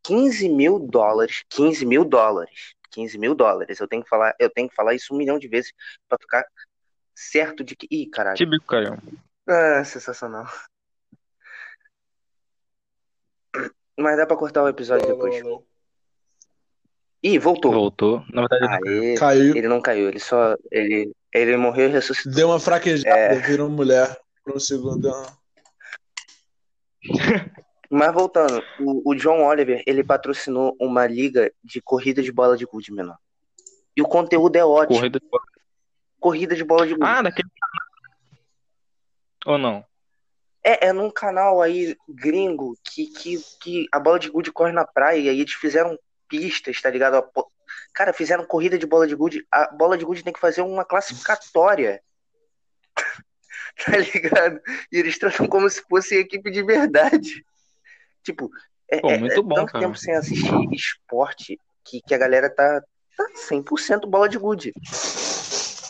15 0.05 0.49
mil 0.49 0.79
dólares. 0.79 1.43
15 1.49 1.85
mil 1.85 2.05
dólares. 2.05 2.73
15 2.91 3.17
mil 3.17 3.35
dólares. 3.35 3.79
Eu 3.79 3.87
tenho 3.87 4.03
que 4.03 4.09
falar, 4.09 4.33
eu 4.39 4.49
tenho 4.49 4.69
que 4.69 4.75
falar 4.75 4.93
isso 4.93 5.13
um 5.13 5.17
milhão 5.17 5.37
de 5.39 5.47
vezes 5.47 5.71
pra 6.07 6.17
ficar 6.19 6.45
certo 7.13 7.63
de 7.63 7.75
que. 7.75 7.87
Ih, 7.91 8.07
caralho. 8.09 8.37
Tibico, 8.37 8.65
cara. 8.65 8.97
Ah, 9.47 9.83
sensacional. 9.83 10.45
Mas 13.97 14.17
dá 14.17 14.25
pra 14.25 14.35
cortar 14.37 14.63
o 14.63 14.67
episódio 14.67 15.07
depois. 15.07 15.35
Ih, 17.23 17.39
voltou. 17.39 17.71
Voltou. 17.71 18.23
Na 18.31 18.45
verdade, 18.47 18.87
Aê, 18.87 19.15
Caiu. 19.15 19.55
ele 19.55 19.67
não 19.67 19.81
caiu, 19.81 20.07
ele 20.09 20.19
só. 20.19 20.55
Ele, 20.71 21.11
ele 21.33 21.57
morreu 21.57 21.89
e 21.89 21.91
ressuscitou. 21.91 22.33
Deu 22.33 22.49
uma 22.49 22.59
fraquejada, 22.59 23.09
É. 23.17 23.35
virou 23.39 23.69
mulher 23.69 24.15
por 24.43 24.55
um 24.55 24.59
segundo. 24.59 25.09
Mas 27.95 28.13
voltando, 28.13 28.61
o, 28.77 29.11
o 29.11 29.15
John 29.15 29.41
Oliver, 29.41 29.81
ele 29.87 30.03
patrocinou 30.03 30.75
uma 30.81 31.07
liga 31.07 31.49
de 31.63 31.81
corrida 31.81 32.21
de 32.21 32.29
bola 32.29 32.57
de 32.57 32.65
gude 32.65 32.91
menor. 32.91 33.17
E 33.95 34.01
o 34.01 34.05
conteúdo 34.05 34.57
é 34.57 34.65
ótimo. 34.65 34.97
corrida 34.97 35.17
de 35.17 35.25
Corrida 36.19 36.55
de 36.55 36.63
bola 36.65 36.85
de 36.85 36.93
gude. 36.93 37.05
Ah, 37.05 37.21
daquele. 37.21 37.47
Ou 39.45 39.57
não? 39.57 39.85
É, 40.61 40.87
é 40.87 40.93
num 40.93 41.09
canal 41.09 41.61
aí 41.61 41.95
gringo 42.09 42.77
que, 42.83 43.05
que, 43.07 43.37
que 43.61 43.87
a 43.93 43.97
bola 43.97 44.19
de 44.19 44.29
gude 44.29 44.51
corre 44.51 44.73
na 44.73 44.85
praia 44.85 45.19
e 45.19 45.29
aí 45.29 45.39
eles 45.39 45.53
fizeram 45.53 45.97
pistas, 46.27 46.81
tá 46.81 46.89
ligado? 46.89 47.25
Cara, 47.93 48.11
fizeram 48.11 48.45
corrida 48.45 48.77
de 48.77 48.85
bola 48.85 49.07
de 49.07 49.15
gude. 49.15 49.47
A 49.49 49.71
bola 49.71 49.97
de 49.97 50.03
gude 50.03 50.21
tem 50.21 50.33
que 50.33 50.39
fazer 50.39 50.61
uma 50.61 50.83
classificatória. 50.83 52.03
tá 53.85 53.97
ligado? 53.97 54.59
E 54.91 54.97
eles 54.97 55.17
tratam 55.17 55.47
como 55.47 55.69
se 55.69 55.81
fosse 55.83 56.17
equipe 56.17 56.51
de 56.51 56.61
verdade. 56.61 57.45
Tipo, 58.25 58.49
é, 58.89 58.99
Pô, 58.99 59.11
é- 59.11 59.17
muito 59.19 59.39
é 59.39 59.41
bom, 59.41 59.55
tanto 59.55 59.71
cara. 59.73 59.85
tempo 59.85 59.97
sem 59.97 60.15
assistir 60.15 60.51
esporte 60.73 61.59
que, 61.85 62.01
que 62.01 62.13
a 62.13 62.17
galera 62.17 62.49
tá, 62.49 62.81
tá 63.15 63.25
100% 63.49 64.07
bola 64.07 64.27
de 64.27 64.37
gude. 64.37 64.73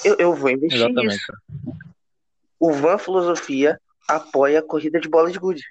Eu, 0.04 0.16
eu 0.20 0.36
vou 0.36 0.50
investir 0.50 0.82
Exatamente. 0.82 1.14
nisso. 1.14 1.34
O 2.60 2.72
Van 2.74 2.98
Filosofia 2.98 3.80
apoia 4.08 4.60
a 4.60 4.64
corrida 4.64 5.00
de 5.00 5.08
bola 5.10 5.32
de 5.32 5.40
gude. 5.40 5.64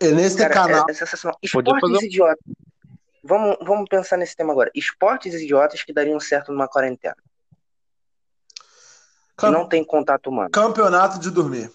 E 0.00 0.08
nesse 0.08 0.38
Cara, 0.38 0.52
canal. 0.54 0.86
é, 0.88 0.90
é 0.90 0.94
sensacional. 0.94 1.38
Esportes 1.42 1.80
fazer 1.80 2.06
idiotas. 2.06 2.44
Vamos, 3.22 3.56
vamos 3.62 3.88
pensar 3.88 4.16
nesse 4.16 4.34
tema 4.36 4.52
agora. 4.52 4.70
Esportes 4.74 5.34
idiotas 5.34 5.82
que 5.82 5.92
dariam 5.92 6.18
certo 6.18 6.50
numa 6.52 6.68
quarentena. 6.68 7.16
Que 9.36 9.36
Cam- 9.36 9.50
não 9.52 9.68
tem 9.68 9.84
contato 9.84 10.28
humano. 10.28 10.50
Campeonato 10.50 11.18
de 11.18 11.30
dormir. 11.30 11.70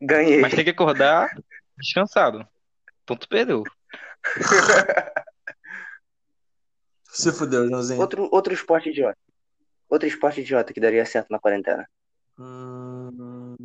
Ganhei. 0.00 0.40
Mas 0.40 0.54
tem 0.54 0.64
que 0.64 0.70
acordar 0.70 1.28
descansado. 1.76 2.46
Ponto 3.06 3.28
perdeu. 3.28 3.64
Se 7.10 7.32
fudeu, 7.32 7.68
Joãozinho. 7.68 8.00
Outro, 8.00 8.28
outro 8.30 8.52
esporte 8.52 8.90
idiota. 8.90 9.18
Outro 9.88 10.06
esporte 10.06 10.40
idiota 10.40 10.72
que 10.72 10.80
daria 10.80 11.04
certo 11.06 11.30
na 11.30 11.38
quarentena. 11.38 11.88
Hum, 12.38 13.56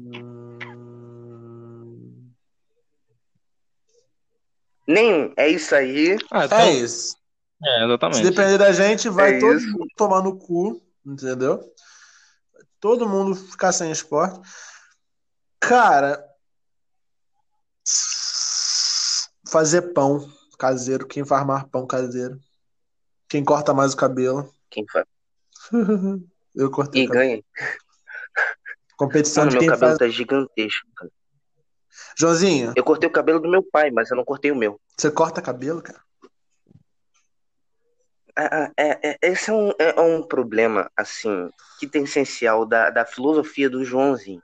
Nenhum. 4.87 5.33
É 5.37 5.47
isso 5.47 5.75
aí. 5.75 6.17
Ah, 6.31 6.45
então, 6.45 6.57
É 6.59 6.71
isso. 6.71 7.15
é, 7.63 7.77
Se 7.79 7.83
exatamente. 7.85 8.23
depender 8.29 8.57
da 8.57 8.71
gente, 8.71 9.09
vai 9.09 9.35
É 9.35 9.39
todo 9.39 9.57
isso. 9.57 9.71
mundo 9.71 9.87
tomar 9.95 10.21
no 10.21 10.37
cu, 10.37 10.81
entendeu? 11.05 11.59
Todo 12.79 13.07
mundo 13.07 13.35
ficar 13.35 13.71
sem 13.71 13.91
esporte. 13.91 14.39
Cara, 15.67 16.23
fazer 19.49 19.93
pão 19.93 20.29
caseiro, 20.59 21.07
quem 21.07 21.25
faz 21.25 21.45
mais 21.45 21.63
pão 21.63 21.87
caseiro, 21.87 22.39
quem 23.29 23.43
corta 23.43 23.73
mais 23.73 23.93
o 23.93 23.97
cabelo. 23.97 24.53
Quem 24.69 24.85
faz? 24.91 25.05
Eu 26.55 26.69
cortei 26.69 27.03
E 27.03 27.07
ganhei. 27.07 27.43
Competição 28.97 29.45
Mano, 29.45 29.51
de 29.51 29.55
meu 29.55 29.61
quem 29.61 29.69
cabelo 29.69 29.91
faz. 29.91 29.97
tá 29.99 30.07
gigantesco. 30.07 30.87
cara. 30.95 31.11
Joãozinho, 32.17 32.73
Eu 32.75 32.83
cortei 32.83 33.09
o 33.09 33.11
cabelo 33.11 33.39
do 33.39 33.49
meu 33.49 33.63
pai, 33.63 33.89
mas 33.89 34.11
eu 34.11 34.17
não 34.17 34.23
cortei 34.25 34.51
o 34.51 34.55
meu. 34.55 34.79
você 34.97 35.09
corta 35.09 35.41
cabelo, 35.41 35.81
cara? 35.81 35.99
Ah, 38.35 38.65
ah, 38.65 38.71
é, 38.77 39.11
é- 39.11 39.17
esse 39.21 39.49
é 39.49 39.53
um, 39.53 39.71
é 39.79 39.99
um 40.01 40.21
problema, 40.27 40.91
assim, 40.97 41.49
que 41.79 41.87
tem 41.87 42.03
essencial 42.03 42.65
da, 42.65 42.89
da 42.89 43.05
filosofia 43.05 43.69
do 43.69 43.83
Joãozinho. 43.85 44.41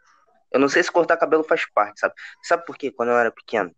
Eu 0.51 0.59
não 0.59 0.69
sei 0.69 0.83
se 0.83 0.91
cortar 0.91 1.17
cabelo 1.17 1.43
faz 1.43 1.65
parte, 1.73 1.99
sabe? 1.99 2.13
Sabe 2.43 2.65
por 2.65 2.77
quê? 2.77 2.91
Quando 2.91 3.09
eu 3.09 3.17
era 3.17 3.31
pequeno, 3.31 3.71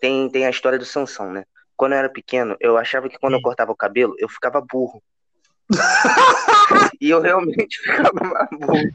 tem, 0.00 0.28
tem 0.30 0.46
a 0.46 0.50
história 0.50 0.78
do 0.78 0.84
Sansão, 0.84 1.30
né? 1.32 1.44
Quando 1.76 1.92
eu 1.92 1.98
era 1.98 2.08
pequeno, 2.08 2.56
eu 2.60 2.76
achava 2.76 3.08
que 3.08 3.18
quando 3.18 3.34
eu 3.34 3.42
cortava 3.42 3.72
o 3.72 3.76
cabelo, 3.76 4.14
eu 4.18 4.28
ficava 4.28 4.60
burro. 4.60 5.02
e 7.00 7.10
eu 7.10 7.20
realmente 7.20 7.78
ficava 7.78 8.20
mais 8.24 8.48
burro. 8.50 8.92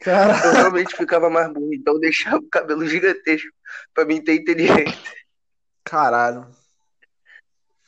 Cara, 0.00 0.46
Eu 0.46 0.52
realmente 0.52 0.94
ficava 0.94 1.30
mais 1.30 1.52
burro. 1.52 1.72
Então 1.72 1.94
eu 1.94 2.00
deixava 2.00 2.36
o 2.36 2.48
cabelo 2.48 2.86
gigantesco 2.86 3.50
pra 3.94 4.04
mim 4.04 4.22
ter 4.22 4.34
inteligente. 4.34 4.98
caralho. 5.84 6.46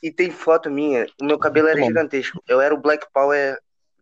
E 0.01 0.11
tem 0.11 0.31
foto 0.31 0.71
minha, 0.71 1.05
o 1.21 1.25
meu 1.25 1.37
cabelo 1.37 1.67
era 1.67 1.79
Bom. 1.79 1.87
gigantesco. 1.87 2.41
Eu 2.47 2.61
era 2.61 2.73
o 2.73 2.81
Black 2.81 3.05
Power, 3.13 3.59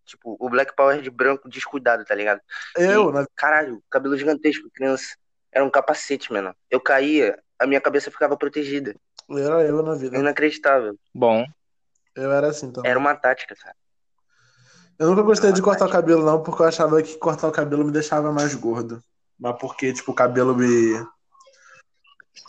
tipo, 0.08 0.36
o 0.40 0.50
Black 0.50 0.76
Power 0.76 1.02
de 1.02 1.10
branco 1.12 1.48
descuidado, 1.50 2.04
tá 2.06 2.16
ligado? 2.16 2.42
Eu, 2.76 3.12
na 3.12 3.28
Caralho, 3.36 3.84
cabelo 3.90 4.18
gigantesco, 4.18 4.70
criança. 4.74 5.16
Era 5.52 5.64
um 5.64 5.70
capacete, 5.70 6.32
mano. 6.32 6.56
Eu 6.70 6.80
caía, 6.80 7.38
a 7.60 7.68
minha 7.68 7.82
cabeça 7.82 8.10
ficava 8.10 8.36
protegida. 8.38 8.96
era 9.30 9.64
eu 9.64 9.84
na 9.84 9.96
vida. 9.96 10.18
Inacreditável. 10.18 10.98
Bom, 11.14 11.46
Eu 12.16 12.32
era 12.32 12.48
assim 12.48 12.72
também. 12.72 12.90
Era 12.90 13.00
uma 13.00 13.16
tática, 13.16 13.56
cara. 13.56 13.76
Eu 14.98 15.10
nunca 15.10 15.22
gostei 15.22 15.52
de 15.52 15.62
cortar 15.62 15.86
o 15.86 15.92
cabelo, 15.92 16.26
não, 16.26 16.42
porque 16.42 16.64
eu 16.64 16.66
achava 16.68 17.02
que 17.04 17.18
cortar 17.18 17.48
o 17.48 17.52
cabelo 17.52 17.86
me 17.86 17.92
deixava 17.92 18.32
mais 18.32 18.56
gordo. 18.56 19.04
Mas 19.40 19.56
porque, 19.60 19.94
tipo, 19.94 20.12
o 20.12 20.16
cabelo 20.16 20.56
me. 20.56 20.98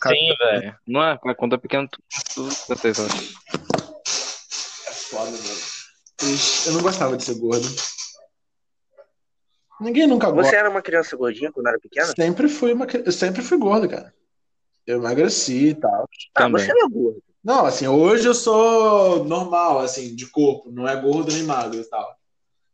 Sim, 0.07 0.33
velho. 0.39 0.75
Não 0.87 1.03
é? 1.03 1.19
Quando 1.35 1.55
é 1.55 1.57
pequeno, 1.57 1.87
tudo, 1.87 2.49
tudo 2.65 2.79
vocês 2.79 2.99
acham. 2.99 3.19
É 4.87 4.91
foda, 4.91 5.29
mano. 5.31 5.58
Eu 6.67 6.73
não 6.73 6.81
gostava 6.81 7.15
de 7.17 7.23
ser 7.23 7.35
gordo. 7.35 7.67
Ninguém 9.79 10.07
nunca 10.07 10.29
gosta. 10.29 10.49
Você 10.51 10.55
era 10.57 10.69
uma 10.69 10.81
criança 10.81 11.15
gordinha 11.15 11.51
quando 11.51 11.67
era 11.67 11.79
pequena? 11.79 12.07
Sempre 12.15 12.49
fui 12.49 12.73
uma... 12.73 12.85
Eu 12.85 13.11
sempre 13.11 13.41
fui 13.41 13.57
gordo, 13.57 13.87
cara. 13.87 14.13
Eu 14.85 14.97
emagreci 14.97 15.69
e 15.69 15.75
tal. 15.75 16.03
Ah, 16.35 16.41
Também. 16.43 16.65
você 16.65 16.71
era 16.71 16.87
gordo. 16.89 17.23
Não, 17.41 17.65
assim, 17.65 17.87
hoje 17.87 18.27
eu 18.27 18.33
sou 18.33 19.23
normal, 19.23 19.79
assim, 19.79 20.13
de 20.13 20.27
corpo. 20.27 20.69
Não 20.71 20.85
é 20.87 20.99
gordo 20.99 21.31
nem 21.31 21.43
magro 21.43 21.79
e 21.79 21.85
tal. 21.85 22.13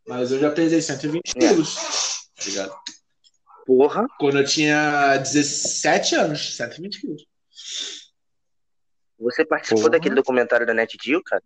Mas 0.08 0.32
eu 0.32 0.40
já 0.40 0.50
pesei 0.50 0.82
120 0.82 1.34
É. 1.36 1.40
quilos. 1.40 1.76
Tá 2.36 2.44
ligado? 2.46 2.76
Porra. 3.68 4.08
Quando 4.20 4.40
eu 4.40 4.46
tinha 4.46 5.18
17 5.18 6.16
anos, 6.16 6.56
120 6.56 7.02
quilos. 7.02 7.26
Você 9.20 9.46
participou 9.46 9.84
Porra. 9.84 9.92
daquele 9.92 10.16
documentário 10.16 10.66
da 10.66 10.74
NetGeo, 10.74 11.22
cara? 11.24 11.44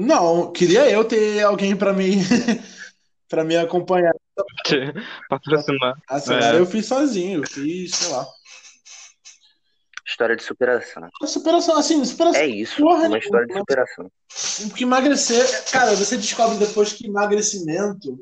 Não, 0.00 0.50
queria 0.50 0.90
eu 0.90 1.04
ter 1.04 1.42
alguém 1.42 1.76
pra 1.76 1.92
me 1.92 2.16
para 3.28 3.44
me 3.44 3.56
acompanhar. 3.56 4.14
Patrocinar. 5.28 5.94
Assinar 6.08 6.54
É. 6.54 6.58
eu 6.58 6.66
fiz 6.66 6.86
sozinho, 6.86 7.40
eu 7.42 7.46
fiz, 7.48 7.94
sei 7.94 8.08
lá. 8.08 8.26
História 10.06 10.34
de 10.34 10.42
superação. 10.42 11.08
Superação, 11.24 11.76
assim, 11.76 12.04
superação. 12.04 12.40
É 12.40 12.46
isso, 12.46 12.76
Porra 12.78 12.94
uma 12.94 13.00
nenhuma. 13.02 13.18
história 13.18 13.46
de 13.46 13.52
superação. 13.58 14.10
Porque 14.68 14.84
emagrecer, 14.84 15.64
cara, 15.70 15.94
você 15.94 16.16
descobre 16.16 16.58
depois 16.58 16.92
que 16.92 17.06
emagrecimento. 17.06 18.18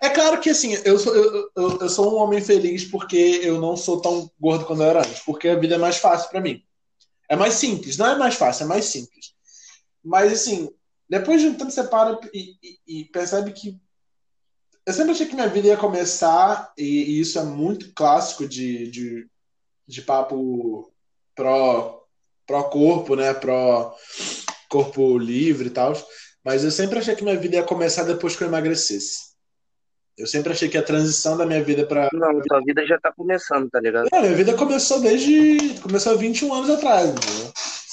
É 0.00 0.08
claro 0.08 0.40
que 0.40 0.50
assim, 0.50 0.74
eu 0.84 0.98
sou, 0.98 1.14
eu, 1.14 1.50
eu, 1.56 1.78
eu 1.80 1.88
sou 1.88 2.14
um 2.14 2.22
homem 2.22 2.40
feliz 2.40 2.84
porque 2.84 3.40
eu 3.42 3.60
não 3.60 3.76
sou 3.76 4.00
tão 4.00 4.30
gordo 4.38 4.64
quando 4.64 4.82
eu 4.82 4.88
era 4.90 5.00
antes, 5.00 5.20
porque 5.20 5.48
a 5.48 5.56
vida 5.58 5.74
é 5.74 5.78
mais 5.78 5.96
fácil 5.96 6.30
pra 6.30 6.40
mim. 6.40 6.62
É 7.28 7.34
mais 7.36 7.54
simples, 7.54 7.96
não 7.96 8.06
é 8.06 8.14
mais 8.16 8.34
fácil, 8.34 8.64
é 8.64 8.66
mais 8.66 8.84
simples. 8.86 9.34
Mas 10.06 10.32
assim, 10.32 10.70
depois 11.10 11.40
de 11.40 11.48
um 11.48 11.54
tempo 11.54 11.70
você 11.70 11.82
para 11.84 12.18
e, 12.32 12.54
e- 12.62 13.00
e 13.00 13.04
percebe 13.06 13.52
que. 13.52 13.76
Eu 14.86 14.92
sempre 14.92 15.10
achei 15.12 15.26
que 15.26 15.34
minha 15.34 15.48
vida 15.48 15.66
ia 15.66 15.76
começar, 15.76 16.72
e, 16.78 16.84
e 16.84 17.20
isso 17.20 17.38
é 17.40 17.42
muito 17.42 17.92
clássico 17.92 18.46
de, 18.46 18.88
de, 18.88 19.26
de 19.86 20.02
papo 20.02 20.92
pró, 21.34 22.04
pró 22.46 22.62
corpo, 22.64 23.16
né? 23.16 23.34
Pró 23.34 23.96
corpo 24.68 25.18
livre 25.18 25.66
e 25.66 25.70
tal. 25.70 25.92
Mas 26.44 26.62
eu 26.62 26.70
sempre 26.70 27.00
achei 27.00 27.16
que 27.16 27.24
minha 27.24 27.36
vida 27.36 27.56
ia 27.56 27.64
começar 27.64 28.04
depois 28.04 28.36
que 28.36 28.44
eu 28.44 28.48
emagrecesse. 28.48 29.34
Eu 30.16 30.26
sempre 30.26 30.52
achei 30.52 30.68
que 30.68 30.78
a 30.78 30.82
transição 30.82 31.36
da 31.36 31.44
minha 31.44 31.62
vida 31.62 31.84
para 31.84 32.08
Não, 32.12 32.40
sua 32.48 32.60
vida 32.60 32.86
já 32.86 32.98
tá 32.98 33.12
começando, 33.12 33.68
tá 33.68 33.80
ligado? 33.80 34.08
Não, 34.12 34.20
minha 34.22 34.34
vida 34.34 34.54
começou 34.56 35.00
desde. 35.00 35.80
Começou 35.80 36.12
há 36.12 36.16
21 36.16 36.54
anos 36.54 36.70
atrás, 36.70 37.10
entendeu? 37.10 37.45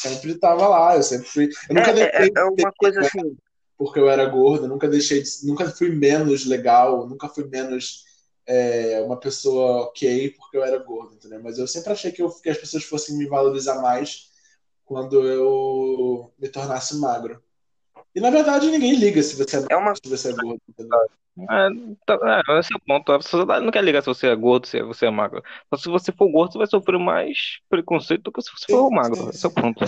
Sempre 0.03 0.35
tava 0.35 0.67
lá, 0.67 0.95
eu 0.95 1.03
sempre 1.03 1.27
fui. 1.27 1.49
Eu 1.69 1.75
nunca 1.75 1.93
É, 1.99 2.23
é, 2.23 2.25
deixei 2.25 2.31
é 2.35 2.43
uma 2.43 2.71
coisa 2.73 2.99
assim. 3.01 3.37
porque 3.77 3.99
eu 3.99 4.09
era 4.09 4.25
gordo, 4.25 4.67
nunca 4.67 4.87
deixei 4.87 5.21
de, 5.23 5.29
nunca 5.45 5.69
fui 5.69 5.89
menos 5.89 6.45
legal, 6.45 7.07
nunca 7.07 7.27
fui 7.29 7.45
menos 7.47 8.03
é, 8.45 9.01
uma 9.01 9.19
pessoa 9.19 9.83
ok 9.83 10.31
porque 10.31 10.57
eu 10.57 10.63
era 10.63 10.77
gordo, 10.83 11.15
entendeu? 11.15 11.41
Mas 11.41 11.57
eu 11.57 11.67
sempre 11.67 11.91
achei 11.93 12.11
que, 12.11 12.21
eu- 12.21 12.29
que 12.41 12.49
as 12.49 12.57
pessoas 12.57 12.83
fossem 12.83 13.17
me 13.17 13.27
valorizar 13.27 13.81
mais 13.81 14.29
quando 14.85 15.25
eu 15.27 16.33
me 16.39 16.49
tornasse 16.49 16.97
magro. 16.97 17.41
E 18.15 18.21
na 18.21 18.29
verdade 18.29 18.69
ninguém 18.69 18.95
liga 18.95 19.21
se 19.23 19.35
você 19.35 19.57
é, 19.57 19.65
É 19.71 19.75
uma. 19.75 19.93
se 19.95 20.09
você 20.09 20.29
é 20.29 20.33
gordo? 20.33 20.61
É, 21.49 21.69
tá, 22.05 22.43
é, 22.47 22.59
esse 22.59 22.73
é 22.73 22.77
o 22.77 22.79
ponto. 22.79 23.11
A 23.11 23.21
sociedade 23.21 23.65
não 23.65 23.71
quer 23.71 23.83
ligar 23.83 24.01
se 24.01 24.07
você 24.07 24.27
é 24.27 24.35
gordo, 24.35 24.67
se 24.67 24.81
você 24.83 25.07
é 25.07 25.09
magro. 25.09 25.43
Só 25.73 25.77
se 25.81 25.89
você 25.89 26.11
for 26.11 26.29
gordo, 26.29 26.51
você 26.51 26.57
vai 26.59 26.67
sofrer 26.67 26.99
mais 26.99 27.59
preconceito 27.69 28.23
do 28.23 28.31
que 28.31 28.41
se 28.41 28.51
você 28.51 28.71
for 28.71 28.91
magro. 28.91 29.29
Esse 29.29 29.45
é 29.45 29.49
o 29.49 29.51
ponto. 29.51 29.83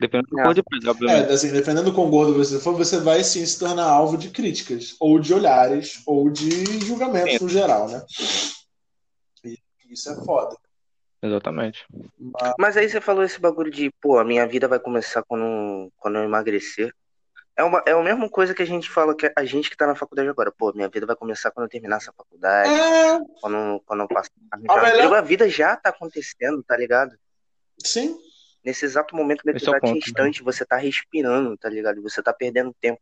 Dependendo 0.00 0.28
do 0.30 0.40
É. 0.40 0.54
de 0.54 0.88
obviamente. 0.88 1.30
É, 1.30 1.32
assim, 1.34 1.52
dependendo 1.52 1.90
do 1.90 1.94
quão 1.94 2.08
gordo 2.10 2.34
você 2.34 2.58
for, 2.58 2.74
você 2.74 2.98
vai 2.98 3.22
sim 3.22 3.44
se 3.44 3.58
tornar 3.58 3.84
alvo 3.84 4.16
de 4.16 4.30
críticas, 4.30 4.96
ou 4.98 5.20
de 5.20 5.34
olhares, 5.34 6.02
ou 6.06 6.30
de 6.30 6.64
julgamentos 6.80 7.34
Sim. 7.34 7.44
no 7.44 7.50
geral, 7.50 7.86
né? 7.86 8.02
E 9.44 9.58
isso 9.92 10.10
é 10.10 10.24
foda. 10.24 10.56
Exatamente. 11.22 11.84
Mas, 12.18 12.54
Mas 12.58 12.76
aí 12.78 12.88
você 12.88 12.98
falou 12.98 13.22
esse 13.22 13.38
bagulho 13.38 13.70
de, 13.70 13.90
pô, 14.00 14.18
a 14.18 14.24
minha 14.24 14.46
vida 14.46 14.66
vai 14.66 14.80
começar 14.80 15.22
quando, 15.22 15.92
quando 15.98 16.16
eu 16.16 16.24
emagrecer. 16.24 16.94
É, 17.60 17.62
uma, 17.62 17.82
é 17.86 17.92
a 17.92 18.02
mesma 18.02 18.26
coisa 18.26 18.54
que 18.54 18.62
a 18.62 18.66
gente 18.66 18.88
fala 18.88 19.14
que 19.14 19.30
a 19.36 19.44
gente 19.44 19.68
que 19.68 19.76
tá 19.76 19.86
na 19.86 19.94
faculdade 19.94 20.30
agora. 20.30 20.50
Pô, 20.50 20.72
minha 20.72 20.88
vida 20.88 21.04
vai 21.04 21.14
começar 21.14 21.50
quando 21.50 21.66
eu 21.66 21.70
terminar 21.70 21.98
essa 21.98 22.10
faculdade, 22.10 22.70
é, 22.70 23.20
quando, 23.38 23.82
quando 23.84 24.00
eu 24.00 24.08
passar 24.08 24.30
a 24.50 24.56
A 24.56 24.58
melhor-. 24.58 25.14
A 25.14 25.20
vida 25.20 25.46
já 25.46 25.76
tá 25.76 25.90
acontecendo, 25.90 26.62
tá 26.62 26.74
ligado? 26.74 27.14
sim. 27.84 28.16
Nesse 28.64 28.84
exato 28.86 29.14
momento, 29.14 29.42
nesse 29.44 29.58
Esse 29.58 29.66
é 29.66 29.70
exato 29.70 29.86
ponto, 29.86 29.98
instante, 29.98 30.42
você 30.42 30.64
tá 30.64 30.76
respirando, 30.76 31.56
tá 31.56 31.68
ligado? 31.68 32.00
Você 32.02 32.22
tá 32.22 32.32
perdendo 32.32 32.74
tempo, 32.80 33.00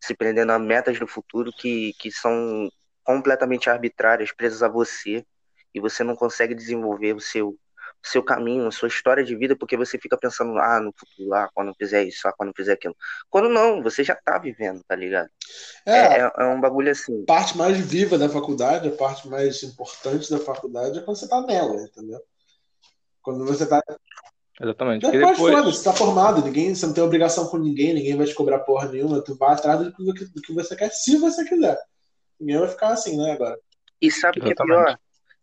se 0.00 0.14
prendendo 0.14 0.52
a 0.52 0.58
metas 0.58 0.98
do 0.98 1.06
futuro 1.06 1.52
que, 1.52 1.92
que 1.98 2.10
são 2.10 2.68
completamente 3.02 3.68
arbitrárias, 3.70 4.32
presas 4.32 4.62
a 4.62 4.68
você, 4.68 5.24
e 5.74 5.80
você 5.80 6.02
não 6.02 6.16
consegue 6.16 6.54
desenvolver 6.54 7.12
o 7.14 7.20
seu, 7.20 7.56
seu 8.06 8.22
caminho, 8.22 8.66
a 8.66 8.70
sua 8.70 8.88
história 8.88 9.24
de 9.24 9.34
vida, 9.34 9.56
porque 9.56 9.76
você 9.76 9.98
fica 9.98 10.16
pensando, 10.16 10.56
ah, 10.58 10.80
no 10.80 10.92
futuro, 10.96 11.34
ah, 11.34 11.48
quando 11.52 11.68
eu 11.68 11.74
fizer 11.74 12.04
isso, 12.04 12.26
ah, 12.28 12.32
quando 12.32 12.50
eu 12.50 12.54
fizer 12.54 12.74
aquilo. 12.74 12.96
Quando 13.28 13.48
não, 13.48 13.82
você 13.82 14.04
já 14.04 14.14
tá 14.14 14.38
vivendo, 14.38 14.82
tá 14.86 14.94
ligado? 14.94 15.28
É, 15.84 15.98
É, 15.98 16.20
é, 16.20 16.32
é 16.38 16.44
um 16.46 16.60
bagulho 16.60 16.90
assim. 16.90 17.22
a 17.22 17.26
parte 17.26 17.58
mais 17.58 17.76
viva 17.78 18.16
da 18.16 18.28
faculdade, 18.28 18.88
a 18.88 18.92
parte 18.92 19.28
mais 19.28 19.62
importante 19.62 20.30
da 20.30 20.38
faculdade 20.38 20.98
é 20.98 21.02
quando 21.02 21.16
você 21.16 21.28
tá 21.28 21.42
nela, 21.42 21.82
entendeu? 21.82 22.20
Quando 23.22 23.44
você 23.44 23.66
tá. 23.66 23.82
Exatamente. 24.60 25.02
Depois, 25.02 25.36
depois. 25.36 25.54
foda, 25.54 25.72
você 25.72 25.84
tá 25.84 25.92
formado, 25.92 26.44
ninguém, 26.44 26.74
você 26.74 26.86
não 26.86 26.94
tem 26.94 27.02
obrigação 27.02 27.48
com 27.48 27.58
ninguém, 27.58 27.92
ninguém 27.92 28.16
vai 28.16 28.26
te 28.26 28.34
cobrar 28.34 28.60
porra 28.60 28.88
nenhuma, 28.88 29.22
tu 29.22 29.36
vai 29.36 29.52
atrás 29.52 29.80
do 29.80 29.92
que, 29.92 30.24
do 30.26 30.40
que 30.40 30.52
você 30.54 30.76
quer, 30.76 30.90
se 30.90 31.16
você 31.18 31.44
quiser. 31.44 31.76
Ninguém 32.38 32.58
vai 32.58 32.68
ficar 32.68 32.88
assim, 32.88 33.16
né, 33.16 33.32
agora. 33.32 33.58
E 34.00 34.10
sabe 34.10 34.38
o 34.38 34.42
que 34.42 34.52
é 34.52 34.54
pior? 34.54 34.98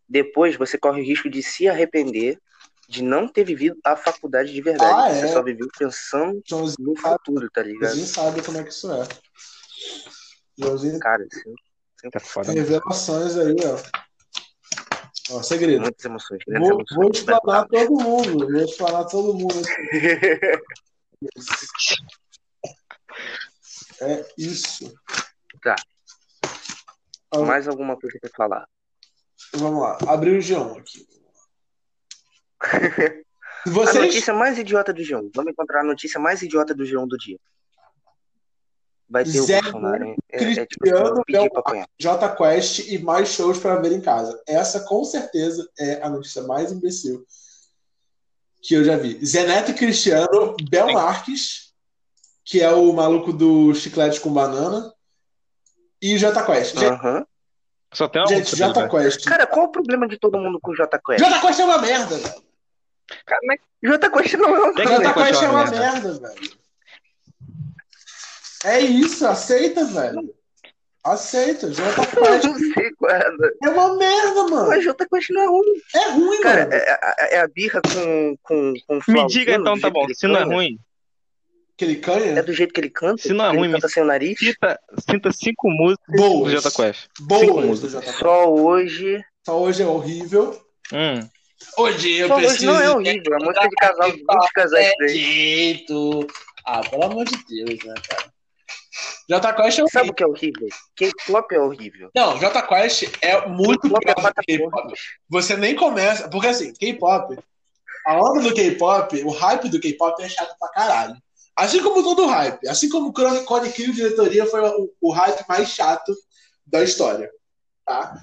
Depois 0.07 0.55
você 0.55 0.77
corre 0.77 1.01
o 1.01 1.05
risco 1.05 1.29
de 1.29 1.43
se 1.43 1.67
arrepender 1.67 2.39
de 2.87 3.01
não 3.03 3.27
ter 3.27 3.43
vivido 3.43 3.77
a 3.83 3.95
faculdade 3.95 4.51
de 4.53 4.61
verdade. 4.61 5.11
Ah, 5.11 5.13
você 5.13 5.25
é. 5.25 5.33
só 5.33 5.41
viveu 5.41 5.67
pensando 5.77 6.41
Joãozinho 6.45 6.89
no 6.89 7.01
sabe, 7.01 7.17
futuro, 7.25 7.49
tá 7.51 7.63
ligado? 7.63 7.81
Joãozinho 7.83 8.07
sabe 8.07 8.41
como 8.41 8.57
é 8.57 8.63
que 8.63 8.69
isso 8.69 8.91
é. 8.91 9.07
Joãozinho 10.57 10.99
Cara, 10.99 11.25
assim, 11.31 11.53
É 12.13 12.19
foda. 12.19 12.51
Revelações 12.51 13.37
aí, 13.37 13.55
ó. 13.65 14.03
Ó, 15.31 15.41
segredo. 15.41 15.81
muitas 15.81 16.03
emoções, 16.03 16.39
grandes 16.45 16.69
Vou, 16.69 16.79
emoções. 16.79 16.95
vou 16.97 17.11
explanar 17.11 17.67
todo 17.67 17.91
mundo. 17.91 18.51
Vou 18.51 18.61
explanar 18.61 19.05
todo 19.05 19.33
mundo. 19.33 19.61
É 24.01 24.25
isso. 24.37 24.93
Tá. 25.61 25.75
Mais 27.45 27.67
alguma 27.67 27.97
coisa 27.97 28.17
pra 28.19 28.29
falar? 28.35 28.67
Vamos 29.55 29.81
lá. 29.81 29.97
Abriu 30.07 30.35
o 30.35 30.39
G1 30.39 30.79
aqui. 30.79 31.07
A 33.65 33.69
Vocês. 33.69 34.05
notícia 34.05 34.33
mais 34.33 34.57
idiota 34.57 34.91
do 34.91 35.01
G1. 35.01 35.31
Vamos 35.33 35.51
encontrar 35.51 35.81
a 35.81 35.85
notícia 35.85 36.19
mais 36.19 36.41
idiota 36.41 36.73
do 36.73 36.83
G1 36.83 37.07
do 37.07 37.17
dia. 37.17 37.39
Vai 39.09 39.23
ter 39.23 39.39
o 39.39 39.43
Zé 39.43 39.61
Bolsonaro, 39.61 40.03
hein? 40.03 40.15
É, 40.31 40.43
é 40.43 40.65
tipo 40.65 40.83
Cristiano 40.83 41.23
assim, 41.29 41.49
apanhar. 41.55 41.87
J 41.97 42.35
Quest 42.35 42.79
e 42.79 42.97
mais 42.97 43.29
shows 43.29 43.59
para 43.59 43.79
ver 43.79 43.91
em 43.91 44.01
casa. 44.01 44.41
Essa 44.47 44.81
com 44.81 45.03
certeza 45.03 45.69
é 45.79 46.01
a 46.01 46.09
notícia 46.09 46.43
mais 46.43 46.71
imbecil 46.71 47.25
que 48.61 48.73
eu 48.73 48.83
já 48.83 48.97
vi. 48.97 49.23
Zeneto 49.23 49.71
e 49.71 49.75
Cristiano, 49.75 50.55
Bel 50.69 50.91
Marques, 50.93 51.73
que 52.43 52.61
é 52.61 52.71
o 52.71 52.91
maluco 52.91 53.31
do 53.31 53.73
chiclete 53.75 54.19
com 54.19 54.33
banana, 54.33 54.91
e 56.01 56.17
J 56.17 56.43
Quest. 56.43 56.77
Aham. 56.77 57.25
Só 57.93 58.07
tem 58.07 58.21
uma 58.21 58.27
gente 58.27 58.55
J. 58.55 58.89
Quest. 58.89 59.25
Cara, 59.25 59.45
qual 59.45 59.67
o 59.67 59.71
problema 59.71 60.07
de 60.07 60.17
todo 60.17 60.39
mundo 60.39 60.59
com 60.59 60.71
o 60.71 60.75
J 60.75 60.99
Quest? 60.99 61.19
J 61.19 61.39
Quest 61.39 61.59
é 61.59 61.65
uma 61.65 61.77
merda, 61.77 62.17
velho. 62.17 62.43
Cara, 63.25 63.41
mas 63.45 63.59
J 63.83 64.09
Quest 64.09 64.33
não 64.35 64.55
é 64.55 64.69
um 64.69 64.73
Tem 64.73 64.85
que 64.87 64.91
J 64.93 65.03
J 65.03 65.13
Quest 65.13 65.41
é 65.41 65.45
é 65.45 65.49
uma 65.49 65.61
uma 65.63 65.71
merda, 65.71 66.13
velho. 66.19 66.51
É 68.65 68.79
isso, 68.79 69.25
aceita, 69.27 69.83
velho. 69.85 70.33
Aceita, 71.03 71.69
J 71.69 71.83
Eu 71.85 72.23
Quest 72.23 72.43
não 72.45 72.57
sei 72.73 72.91
qual 72.93 73.11
é. 73.11 73.29
é 73.63 73.69
uma 73.69 73.95
merda, 73.97 74.43
mano. 74.47 74.67
Mas 74.69 74.83
J 74.85 75.05
Quest 75.05 75.29
não 75.31 75.41
é 75.41 75.45
ruim. 75.47 75.81
É 75.95 76.09
ruim, 76.11 76.41
Cara, 76.41 76.61
mano. 76.61 76.73
é, 76.73 76.77
é- 76.77 77.35
é 77.35 77.39
a 77.41 77.47
birra 77.47 77.81
com, 77.81 78.37
com, 78.41 78.73
com 78.87 79.11
Me 79.11 79.27
diga 79.27 79.53
então, 79.55 79.75
do 79.75 79.81
tá 79.81 79.89
bom. 79.89 80.07
Se 80.13 80.27
não 80.27 80.37
é 80.39 80.43
ruim, 80.43 80.79
Que 81.75 81.83
ele 81.85 81.97
canha. 81.97 82.39
É 82.39 82.41
do 82.41 82.53
jeito 82.53 82.73
que 82.73 82.79
ele 82.79 82.89
canta? 82.89 83.21
Se 83.21 83.33
não 83.33 83.45
é 83.45 83.49
ele 83.49 83.57
ruim, 83.57 83.71
canta 83.73 83.87
me- 83.87 83.93
sem 83.93 84.01
o 84.03 84.05
nariz? 84.05 84.39
cita, 84.39 84.79
cita 85.11 85.31
cinco 85.33 85.69
músicas 85.69 86.05
do 86.07 86.21
Boas. 86.21 86.51
Jota 86.53 86.71
Quest. 86.71 87.01
Cinco 87.17 87.27
Boas 87.27 87.47
do 87.81 87.89
músicas. 87.89 88.15
Só 88.15 88.49
hoje. 88.49 89.21
Só 89.45 89.59
hoje 89.59 89.83
é 89.83 89.85
horrível. 89.85 90.57
Hum. 90.93 91.27
Hoje 91.77 92.17
eu 92.17 92.31
hoje 92.31 92.45
preciso 92.45 92.65
não 92.65 92.79
é 92.79 92.91
horrível. 92.91 93.33
É 93.33 93.43
música 93.43 93.67
de 93.67 93.75
casal, 93.75 94.11
de 94.11 94.17
20 94.17 94.53
casais 94.53 94.93
jeito. 95.07 96.27
Ah, 96.65 96.81
pelo 96.81 97.03
amor 97.05 97.25
de 97.25 97.37
Deus, 97.45 97.83
né, 97.83 97.93
cara? 98.07 98.33
J 99.29 99.53
Quest 99.53 99.79
é 99.79 99.87
Sabe 99.87 100.09
horrível. 100.09 100.11
o 100.11 100.13
que 100.13 100.23
é 100.23 100.27
horrível? 100.27 100.67
K-pop 100.95 101.55
é 101.55 101.59
horrível. 101.59 102.09
Não, 102.15 102.37
J 102.37 102.61
Quest 102.61 103.09
é 103.21 103.47
muito 103.47 103.87
é 103.87 103.99
pior 103.99 104.15
do 104.15 104.33
K-pop. 104.45 104.93
Você 105.29 105.57
nem 105.57 105.75
começa. 105.75 106.29
Porque 106.29 106.47
assim, 106.47 106.73
K-pop, 106.73 107.37
a 108.05 108.17
onda 108.17 108.41
do 108.41 108.53
K-pop, 108.53 109.23
o 109.23 109.29
hype 109.29 109.69
do 109.69 109.79
K-pop 109.79 110.21
é 110.21 110.29
chato 110.29 110.55
pra 110.59 110.69
caralho. 110.69 111.15
Assim 111.55 111.81
como 111.81 112.03
todo 112.03 112.25
hype. 112.25 112.67
Assim 112.67 112.89
como 112.89 113.09
o 113.09 113.13
Chronic 113.13 113.45
Cone 113.45 113.71
Kill 113.71 113.93
Diretoria 113.93 114.45
foi 114.45 114.61
o, 114.61 114.89
o 115.01 115.11
hype 115.11 115.47
mais 115.47 115.69
chato 115.69 116.13
da 116.65 116.83
história. 116.83 117.29
Tá? 117.85 118.15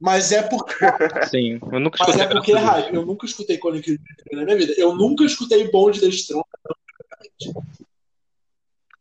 Mas 0.00 0.32
é 0.32 0.42
porque, 0.42 0.74
Sim, 1.30 1.60
eu 1.72 1.78
nunca 1.80 1.98
mas 2.00 2.08
escutei. 2.08 2.22
é 2.22 2.28
porque 2.28 2.50
é 2.50 2.54
graças 2.54 2.68
a 2.68 2.72
Deus. 2.74 2.84
hype. 2.84 2.94
Eu 2.96 3.06
nunca 3.06 3.26
escutei 3.26 3.58
Kill 3.58 3.72
Diretoria 3.72 3.98
na 4.32 4.44
minha 4.44 4.56
vida. 4.56 4.74
Eu 4.76 4.94
nunca 4.96 5.24
escutei 5.24 5.70
Bonde 5.70 6.00
da 6.00 6.08
Stronda. 6.08 6.44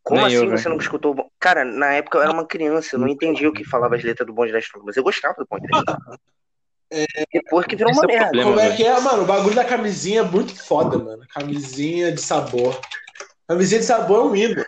Como 0.03 0.21
Nem 0.21 0.33
eu, 0.33 0.41
assim 0.41 0.47
velho. 0.49 0.57
você 0.61 0.69
nunca 0.69 0.83
escutou 0.83 1.11
o 1.11 1.15
Bonde? 1.15 1.29
Cara, 1.39 1.63
na 1.65 1.93
época 1.93 2.17
eu 2.17 2.21
era 2.21 2.31
uma 2.31 2.45
criança, 2.45 2.95
eu 2.95 2.99
não 2.99 3.07
entendia 3.07 3.49
o 3.49 3.53
que 3.53 3.63
falava 3.63 3.95
as 3.95 4.03
letras 4.03 4.27
do 4.27 4.33
Bonde 4.33 4.51
da 4.51 4.59
Estrada, 4.59 4.85
mas 4.85 4.97
eu 4.97 5.03
gostava 5.03 5.35
do 5.35 5.47
Bonde 5.49 5.67
da 5.67 5.77
Estrada. 5.79 6.19
Depois 7.33 7.65
que 7.65 7.75
virou 7.75 7.89
Esse 7.91 7.99
uma 8.01 8.05
é 8.05 8.07
merda. 8.13 8.25
problema. 8.25 8.49
Como 8.51 8.59
é 8.61 8.75
que 8.75 8.83
é, 8.85 8.99
mano? 8.99 9.23
O 9.23 9.25
bagulho 9.25 9.55
da 9.55 9.65
camisinha 9.65 10.19
é 10.19 10.23
muito 10.23 10.55
foda, 10.63 10.99
mano. 10.99 11.25
Camisinha 11.33 12.11
de 12.11 12.21
sabor. 12.21 12.79
Camisinha 13.47 13.79
de 13.79 13.85
sabor 13.87 14.19
é 14.19 14.29
um 14.29 14.35
hino. 14.35 14.65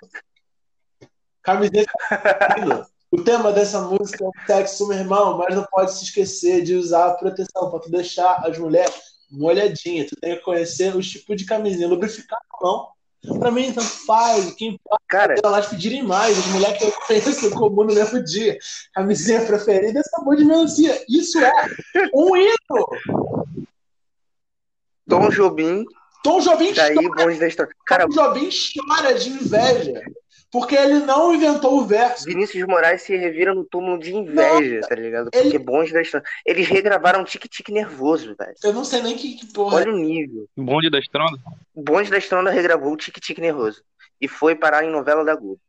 Camisinha 1.44 1.84
de 1.84 1.92
sabor 2.10 2.58
é 2.58 2.60
um 2.62 2.64
hino. 2.66 2.86
O 3.16 3.24
tema 3.24 3.54
dessa 3.54 3.80
música 3.80 4.26
é 4.26 4.28
o 4.28 4.32
sexo, 4.46 4.90
meu 4.90 4.98
irmão, 4.98 5.38
mas 5.38 5.56
não 5.56 5.64
pode 5.72 5.94
se 5.94 6.04
esquecer 6.04 6.62
de 6.64 6.76
usar 6.76 7.08
a 7.08 7.14
proteção 7.14 7.72
pra 7.72 7.80
tu 7.80 7.90
deixar 7.90 8.46
as 8.46 8.58
mulheres 8.58 8.94
molhadinhas. 9.32 10.10
Tu 10.10 10.18
tem 10.18 10.36
que 10.36 10.42
conhecer 10.42 10.94
os 10.94 11.10
tipos 11.10 11.38
de 11.38 11.46
camisinha, 11.46 11.88
lubrificada 11.88 12.42
ou 12.60 12.94
não. 13.24 13.40
Pra 13.40 13.52
mim, 13.52 13.72
tanto 13.72 13.88
faz. 14.06 14.54
Quem 14.56 14.78
Cara, 15.08 15.36
elas 15.42 15.68
pedirem 15.68 16.04
mais. 16.04 16.38
As 16.38 16.46
mulheres 16.48 16.78
que 16.78 16.84
eu 16.84 16.92
conheço 16.92 17.52
comum 17.52 17.86
no 17.86 17.96
mesmo 17.96 18.22
dia. 18.22 18.58
Camisinha 18.94 19.46
preferida 19.46 19.98
é 19.98 20.04
sabor 20.04 20.36
de 20.36 20.44
melancia. 20.44 21.02
Isso 21.08 21.40
é 21.40 21.54
um 22.14 22.36
hino. 22.36 22.88
Tom 25.08 25.30
Jobim, 25.30 25.86
Tom 26.22 26.42
Jobim 26.42 26.74
daí 26.74 26.96
chora, 26.96 27.38
da 27.38 27.48
Estrada. 27.48 27.72
Cara, 27.88 28.08
Tom 28.10 28.14
Jobim 28.14 28.50
chora 28.50 29.14
de 29.14 29.30
inveja. 29.30 30.02
Porque 30.56 30.74
ele 30.74 31.00
não 31.00 31.34
inventou 31.36 31.78
o 31.82 31.86
verso. 31.86 32.24
Vinícius 32.24 32.66
Moraes 32.66 33.02
se 33.02 33.14
revira 33.18 33.54
no 33.54 33.66
túmulo 33.66 34.00
de 34.00 34.16
inveja, 34.16 34.80
tá 34.88 34.96
ligado? 34.96 35.30
Porque 35.30 35.48
ele- 35.50 35.60
Bonde 35.60 35.92
da 35.92 36.02
Estrada. 36.02 36.26
Eles 36.46 36.66
regravaram 36.66 37.26
Tique-Tique 37.26 37.74
Nervoso, 37.74 38.34
velho. 38.38 38.54
Eu 38.64 38.72
não 38.72 38.86
sei 38.86 39.02
nem 39.02 39.18
que, 39.18 39.36
que 39.36 39.52
porra. 39.52 39.76
Olha 39.76 39.92
o 39.92 39.98
nível. 39.98 40.48
Bonde 40.56 40.90
da 40.90 40.98
Estronda? 40.98 41.38
O 41.74 41.82
Bonde 41.84 42.10
da 42.10 42.18
Estrada 42.18 42.50
regravou 42.52 42.94
o 42.94 42.96
Tique-Tique 42.96 43.42
Nervoso. 43.42 43.84
E 44.22 44.30
foi 44.30 44.56
parar 44.56 44.86
em 44.86 44.90
novela 44.90 45.26
da 45.26 45.36
Globo. 45.36 45.60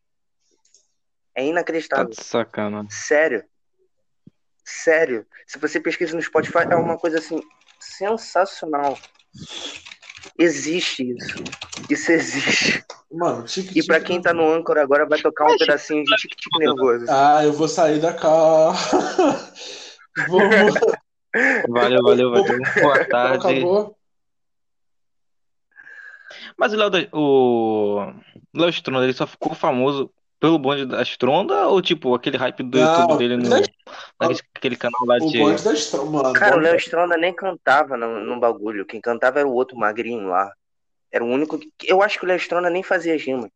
É 1.35 1.40
Tá 1.42 1.49
inacreditável. 1.49 2.09
de 2.09 2.22
sacana. 2.22 2.87
Sério. 2.88 3.42
Sério. 4.64 5.27
Se 5.49 5.59
você 5.59 5.81
pesquisa 5.81 6.14
no 6.14 6.22
Spotify, 6.22 6.59
é 6.70 6.77
uma 6.77 6.96
coisa 6.96 7.18
assim 7.18 7.40
sensacional. 7.81 8.96
Existe 10.38 11.03
isso. 11.16 11.42
Isso 11.88 12.12
existe. 12.12 12.85
Mano, 13.11 13.44
tique, 13.44 13.79
E 13.79 13.87
pra 13.87 14.01
quem 14.01 14.20
tá 14.20 14.35
no 14.35 14.53
Anchor 14.53 14.79
agora 14.79 15.07
vai 15.07 15.20
tocar 15.20 15.46
um 15.46 15.57
pedacinho 15.57 16.05
de 16.05 16.14
tique 16.16 16.37
tique 16.37 16.59
nervoso. 16.59 17.07
Ah, 17.09 17.44
eu 17.44 17.53
vou 17.53 17.68
sair 17.68 18.01
da 18.01 18.12
cá. 18.12 18.72
vou, 20.29 20.40
vou, 20.40 20.96
Valeu, 21.68 22.03
valeu, 22.03 22.31
valeu. 22.31 22.59
Boa 22.81 23.05
tarde. 23.09 23.37
acabou. 23.37 23.96
Mas 26.57 26.72
o 26.72 26.77
Léo 26.77 26.90
o 27.12 28.12
Léo 28.55 28.70
Stronda, 28.70 29.05
ele 29.05 29.12
só 29.12 29.27
ficou 29.27 29.55
famoso 29.55 30.11
pelo 30.38 30.59
bonde 30.59 30.85
da 30.85 31.03
Stronda 31.03 31.68
ou 31.68 31.81
tipo 31.81 32.14
aquele 32.14 32.37
hype 32.37 32.62
do 32.62 32.79
Não, 32.79 33.01
YouTube 33.01 33.18
dele 33.18 33.37
no 33.37 33.51
aquele 34.55 34.77
canal 34.77 35.05
lá 35.07 35.16
O 35.16 35.31
de 35.31 35.38
bonde 35.38 35.64
da 35.64 35.72
Stronda, 35.72 36.11
mano. 36.11 36.33
Cara, 36.35 36.57
o 36.57 36.61
Léo 36.61 36.77
Stronda 36.77 37.16
nem 37.16 37.33
cantava 37.33 37.96
no, 37.96 38.20
no 38.20 38.38
bagulho. 38.38 38.87
Quem 38.87 39.01
cantava 39.01 39.38
era 39.38 39.49
o 39.49 39.55
outro 39.55 39.77
magrinho 39.77 40.29
lá. 40.29 40.53
Era 41.11 41.25
o 41.25 41.29
único 41.29 41.59
que. 41.59 41.70
Eu 41.85 42.03
acho 42.03 42.18
que 42.18 42.25
o 42.25 42.29
Léo 42.29 42.37
Stronda 42.37 42.68
nem 42.68 42.83
fazia 42.83 43.16
rima. 43.16 43.51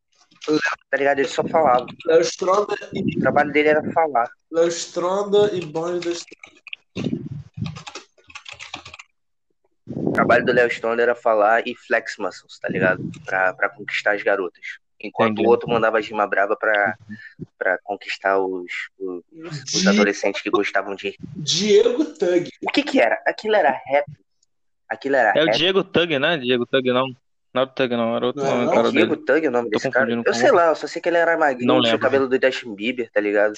Tá 0.90 0.96
ligado? 0.96 1.18
Ele 1.18 1.28
só 1.28 1.44
falava. 1.44 1.86
Léo 2.06 2.20
Stronda 2.22 2.74
e 2.92 3.16
O 3.16 3.20
trabalho 3.20 3.52
dele 3.52 3.68
era 3.68 3.92
falar. 3.92 4.30
Léo 4.50 4.68
Stronda 4.68 5.50
e 5.52 5.64
bonde 5.64 6.08
da 6.08 6.12
Stronda. 6.12 6.60
O 9.86 10.12
trabalho 10.12 10.44
do 10.44 10.52
Léo 10.52 10.68
Stronda 10.68 11.02
era 11.02 11.14
falar 11.14 11.66
e 11.66 11.74
flex 11.74 12.16
muscles, 12.18 12.58
tá 12.58 12.68
ligado? 12.68 13.02
Pra, 13.24 13.52
pra 13.52 13.68
conquistar 13.68 14.14
as 14.14 14.22
garotas. 14.22 14.78
Enquanto 15.02 15.32
Entendi. 15.32 15.46
o 15.48 15.50
outro 15.50 15.68
mandava 15.68 15.98
as 15.98 16.06
rima 16.06 16.26
brava 16.26 16.54
pra, 16.56 16.94
pra 17.58 17.78
conquistar 17.82 18.38
os, 18.38 18.70
os, 18.98 19.22
os 19.74 19.86
adolescentes 19.86 20.42
que 20.42 20.50
gostavam 20.50 20.94
de. 20.94 21.16
Diego 21.36 22.04
Tug. 22.04 22.50
O 22.62 22.70
que 22.70 22.82
que 22.82 23.00
era? 23.00 23.18
Aquilo 23.26 23.54
era 23.54 23.70
rap. 23.70 24.04
Aquilo 24.88 25.16
era 25.16 25.32
É 25.38 25.42
o 25.42 25.46
rap. 25.46 25.56
Diego 25.56 25.82
Tug, 25.84 26.18
né? 26.18 26.36
Diego 26.36 26.66
Tug 26.66 26.86
não. 26.92 27.06
Não 27.52 27.62
era 27.62 27.70
o 27.70 27.72
Tug, 27.74 27.96
não. 27.96 28.16
Era 28.16 28.26
outro 28.26 28.42
Não 28.44 28.50
nome, 28.50 28.66
não? 28.66 28.72
cara 28.74 28.92
Diego 28.92 29.14
dele. 29.16 29.26
Tug 29.26 29.46
é 29.46 29.48
o 29.48 29.52
nome 29.52 29.70
Tô 29.70 29.76
desse 29.78 29.90
cara. 29.90 30.22
Eu 30.24 30.34
sei 30.34 30.50
lá, 30.52 30.66
eu 30.68 30.76
só 30.76 30.86
sei 30.86 31.00
que 31.00 31.08
ele 31.08 31.16
era 31.16 31.36
magrinho, 31.38 31.66
Não 31.66 31.80
tinha 31.80 31.96
o 31.96 31.98
cabelo 31.98 32.28
do 32.28 32.38
Justin 32.46 32.74
Bieber, 32.74 33.10
tá 33.10 33.20
ligado? 33.20 33.54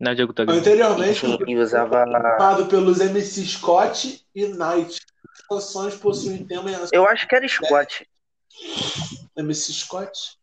Não 0.00 0.12
é 0.12 0.14
Diego 0.14 0.32
Tug. 0.32 0.50
E, 0.50 0.56
Anteriormente, 0.58 1.24
e 1.46 1.56
usava. 1.56 2.02
formado 2.04 2.66
pelos 2.66 2.98
MC 3.00 3.44
Scott 3.44 4.24
e 4.34 4.46
Knight. 4.46 5.00
As 5.34 5.46
canções 5.46 5.94
possuem 5.96 6.44
tema 6.46 6.70
em 6.70 6.76
Eu 6.92 7.06
acho 7.06 7.28
que 7.28 7.34
era 7.36 7.46
Scott. 7.46 8.08
MC 9.36 9.72
Scott. 9.72 10.38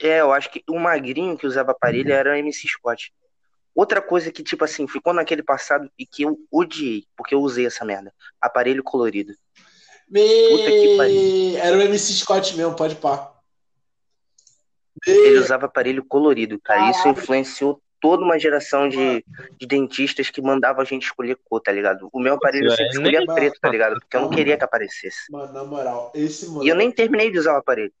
É, 0.00 0.20
eu 0.20 0.32
acho 0.32 0.50
que 0.50 0.62
o 0.68 0.78
magrinho 0.78 1.36
que 1.36 1.46
usava 1.46 1.70
aparelho 1.70 2.12
era 2.12 2.32
o 2.32 2.34
MC 2.34 2.68
Scott. 2.68 3.12
Outra 3.74 4.00
coisa 4.00 4.30
que, 4.30 4.42
tipo 4.42 4.64
assim, 4.64 4.86
ficou 4.86 5.12
naquele 5.12 5.42
passado 5.42 5.90
e 5.98 6.06
que 6.06 6.22
eu 6.22 6.38
odiei, 6.50 7.06
porque 7.16 7.34
eu 7.34 7.40
usei 7.40 7.66
essa 7.66 7.84
merda. 7.84 8.14
Aparelho 8.40 8.84
colorido. 8.84 9.34
Puta 10.06 10.70
que 10.70 10.96
Me... 10.96 11.56
Era 11.56 11.76
o 11.76 11.80
MC 11.80 12.12
Scott 12.12 12.56
mesmo, 12.56 12.76
pode 12.76 12.94
pá. 12.96 13.32
Ele 15.06 15.38
usava 15.38 15.66
aparelho 15.66 16.04
colorido, 16.04 16.60
cara. 16.60 16.90
Isso 16.90 17.08
influenciou 17.08 17.82
toda 18.04 18.22
uma 18.22 18.38
geração 18.38 18.86
de, 18.86 19.24
de 19.58 19.66
dentistas 19.66 20.28
que 20.28 20.42
mandava 20.42 20.82
a 20.82 20.84
gente 20.84 21.04
escolher 21.04 21.38
cor, 21.42 21.58
tá 21.58 21.72
ligado? 21.72 22.10
O 22.12 22.20
meu 22.20 22.34
aparelho 22.34 22.66
eu 22.66 22.70
sempre 22.72 22.84
é, 22.84 22.90
escolhia 22.90 23.24
preto, 23.34 23.58
tá 23.58 23.70
ligado? 23.70 23.98
Porque 23.98 24.14
eu 24.14 24.20
não 24.20 24.28
queria 24.28 24.58
que 24.58 24.64
aparecesse. 24.64 25.32
Mano, 25.32 25.50
na 25.54 25.64
moral, 25.64 26.12
esse 26.14 26.44
E 26.44 26.48
eu 26.48 26.52
moleque, 26.52 26.74
nem 26.76 26.92
terminei 26.92 27.30
de 27.30 27.38
usar 27.38 27.54
o 27.54 27.56
aparelho. 27.56 27.92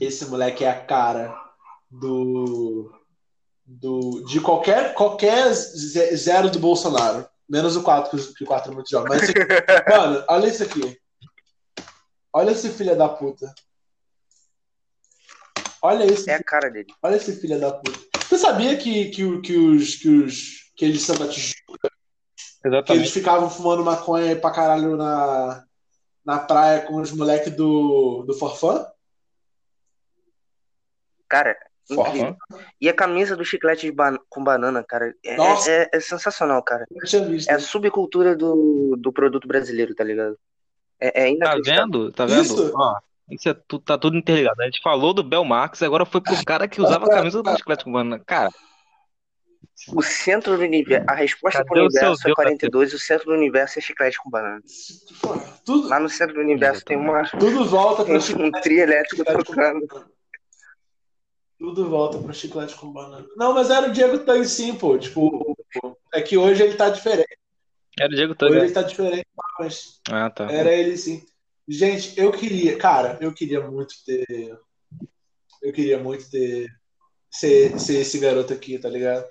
esse 0.00 0.26
moleque 0.26 0.64
é 0.64 0.70
a 0.70 0.80
cara 0.84 1.32
do. 1.88 2.92
do 3.64 4.24
de 4.26 4.40
qualquer, 4.40 4.92
qualquer 4.94 5.52
ze- 5.52 6.16
zero 6.16 6.50
do 6.50 6.58
Bolsonaro. 6.58 7.24
Menos 7.48 7.76
o 7.76 7.82
4, 7.84 8.10
que 8.10 8.16
o- 8.16 8.34
que 8.34 8.42
o 8.42 8.46
4 8.48 8.72
é 8.72 8.74
muito 8.74 8.90
jovem. 8.90 9.08
Mas 9.10 9.22
esse 9.22 9.32
aqui- 9.38 9.38
mano, 9.96 10.24
olha 10.28 10.46
isso 10.48 10.62
aqui. 10.64 10.98
Olha 12.32 12.50
esse 12.50 12.70
filho 12.70 12.96
da 12.96 13.08
puta. 13.08 13.54
Olha 15.80 16.04
esse, 16.04 16.28
É 16.28 16.34
a 16.34 16.42
cara 16.42 16.70
dele. 16.70 16.88
olha 17.02 17.14
esse 17.16 17.36
filho 17.40 17.60
da 17.60 17.70
puta. 17.70 18.03
Você 18.34 18.38
sabia 18.38 18.76
que, 18.76 19.10
que, 19.10 19.40
que 19.42 19.56
os. 19.56 19.94
que 19.94 20.08
os. 20.08 20.72
que 20.76 20.84
eles 20.84 21.02
são 21.02 21.16
da 21.16 21.28
Tijuca, 21.28 21.54
que 21.62 22.66
eles 22.66 22.74
Exatamente. 22.74 23.12
ficavam 23.12 23.48
fumando 23.48 23.84
maconha 23.84 24.34
pra 24.34 24.50
caralho 24.50 24.96
na, 24.96 25.64
na 26.24 26.40
praia 26.40 26.80
com 26.82 26.96
os 27.00 27.12
moleques 27.12 27.54
do, 27.54 28.24
do 28.26 28.34
Forfã? 28.34 28.86
Cara, 31.28 31.56
Forfã? 31.86 32.36
E 32.80 32.88
a 32.88 32.92
camisa 32.92 33.36
do 33.36 33.44
chiclete 33.44 33.86
de 33.86 33.92
ban- 33.92 34.18
com 34.28 34.42
banana, 34.42 34.82
cara, 34.82 35.14
é, 35.24 35.36
Nossa. 35.36 35.70
é- 35.70 35.90
é 35.92 36.00
sensacional, 36.00 36.60
cara. 36.64 36.86
Visto. 36.90 37.48
É 37.48 37.54
a 37.54 37.60
subcultura 37.60 38.34
do, 38.34 38.96
do 38.98 39.12
produto 39.12 39.46
brasileiro, 39.46 39.94
tá 39.94 40.02
ligado? 40.02 40.36
É, 41.00 41.30
é 41.30 41.38
Tá 41.38 41.54
vendo? 41.64 42.10
Tá 42.10 42.26
vendo? 42.26 42.42
Isso. 42.42 42.72
Ó, 42.74 42.98
isso 43.30 43.48
é 43.48 43.54
tu- 43.54 43.78
tá 43.78 43.96
tudo 43.98 44.16
interligado. 44.16 44.60
A 44.60 44.64
gente 44.66 44.80
falou 44.82 45.12
do 45.14 45.22
Bel 45.22 45.44
Marx, 45.44 45.82
agora 45.82 46.04
foi 46.04 46.20
pro 46.20 46.44
cara 46.44 46.68
que 46.68 46.80
usava 46.80 47.06
a 47.06 47.08
camisa 47.10 47.42
do 47.42 47.56
chiclete 47.56 47.84
com 47.84 47.92
banana. 47.92 48.22
Cara, 48.24 48.50
O 49.92 50.02
centro 50.02 50.56
do 50.56 50.62
universo, 50.62 51.04
a 51.10 51.14
resposta 51.14 51.58
Cadê 51.58 51.68
pro 51.70 51.80
universo 51.80 52.22
é 52.22 52.24
Deus, 52.26 52.34
42 52.36 52.92
e 52.92 52.96
o 52.96 52.98
centro 52.98 53.26
do 53.26 53.32
universo 53.32 53.78
é 53.78 53.82
chiclete 53.82 54.18
com 54.18 54.30
banana. 54.30 54.60
Pô, 55.20 55.34
Tudo, 55.64 55.88
Lá 55.88 55.98
no 55.98 56.08
centro 56.08 56.34
do 56.34 56.40
universo 56.40 56.84
tem 56.84 56.96
uma, 56.96 57.22
tudo 57.28 57.64
volta 57.64 58.04
pra 58.04 58.14
um 58.14 58.20
chiclete, 58.20 58.60
trio 58.62 58.80
elétrico 58.82 59.24
tocando. 59.24 59.86
banana. 59.86 60.06
Tudo 61.58 61.88
volta 61.88 62.18
pra 62.18 62.32
chiclete 62.32 62.74
com 62.76 62.92
banana. 62.92 63.26
Não, 63.36 63.54
mas 63.54 63.70
era 63.70 63.88
o 63.88 63.92
Diego 63.92 64.18
Tang 64.20 64.44
sim, 64.46 64.74
pô. 64.76 64.98
Tipo, 64.98 65.56
é 66.12 66.20
que 66.20 66.36
hoje 66.36 66.62
ele 66.62 66.74
tá 66.74 66.90
diferente. 66.90 67.36
era 67.98 68.12
o 68.12 68.14
Diego 68.14 68.32
Hoje 68.32 68.38
Tug. 68.38 68.56
ele 68.64 68.72
tá 68.72 68.82
diferente, 68.82 69.26
mas 69.58 70.00
Ah, 70.10 70.28
tá. 70.30 70.50
era 70.50 70.72
ele 70.72 70.96
sim. 70.96 71.24
Gente, 71.66 72.18
eu 72.18 72.30
queria, 72.30 72.76
cara, 72.76 73.18
eu 73.20 73.32
queria 73.32 73.60
muito 73.70 73.94
ter. 74.04 74.58
Eu 75.62 75.72
queria 75.72 75.98
muito 75.98 76.30
ter. 76.30 76.68
Ser, 77.30 77.80
ser 77.80 78.00
esse 78.00 78.18
garoto 78.18 78.52
aqui, 78.52 78.78
tá 78.78 78.88
ligado? 78.88 79.26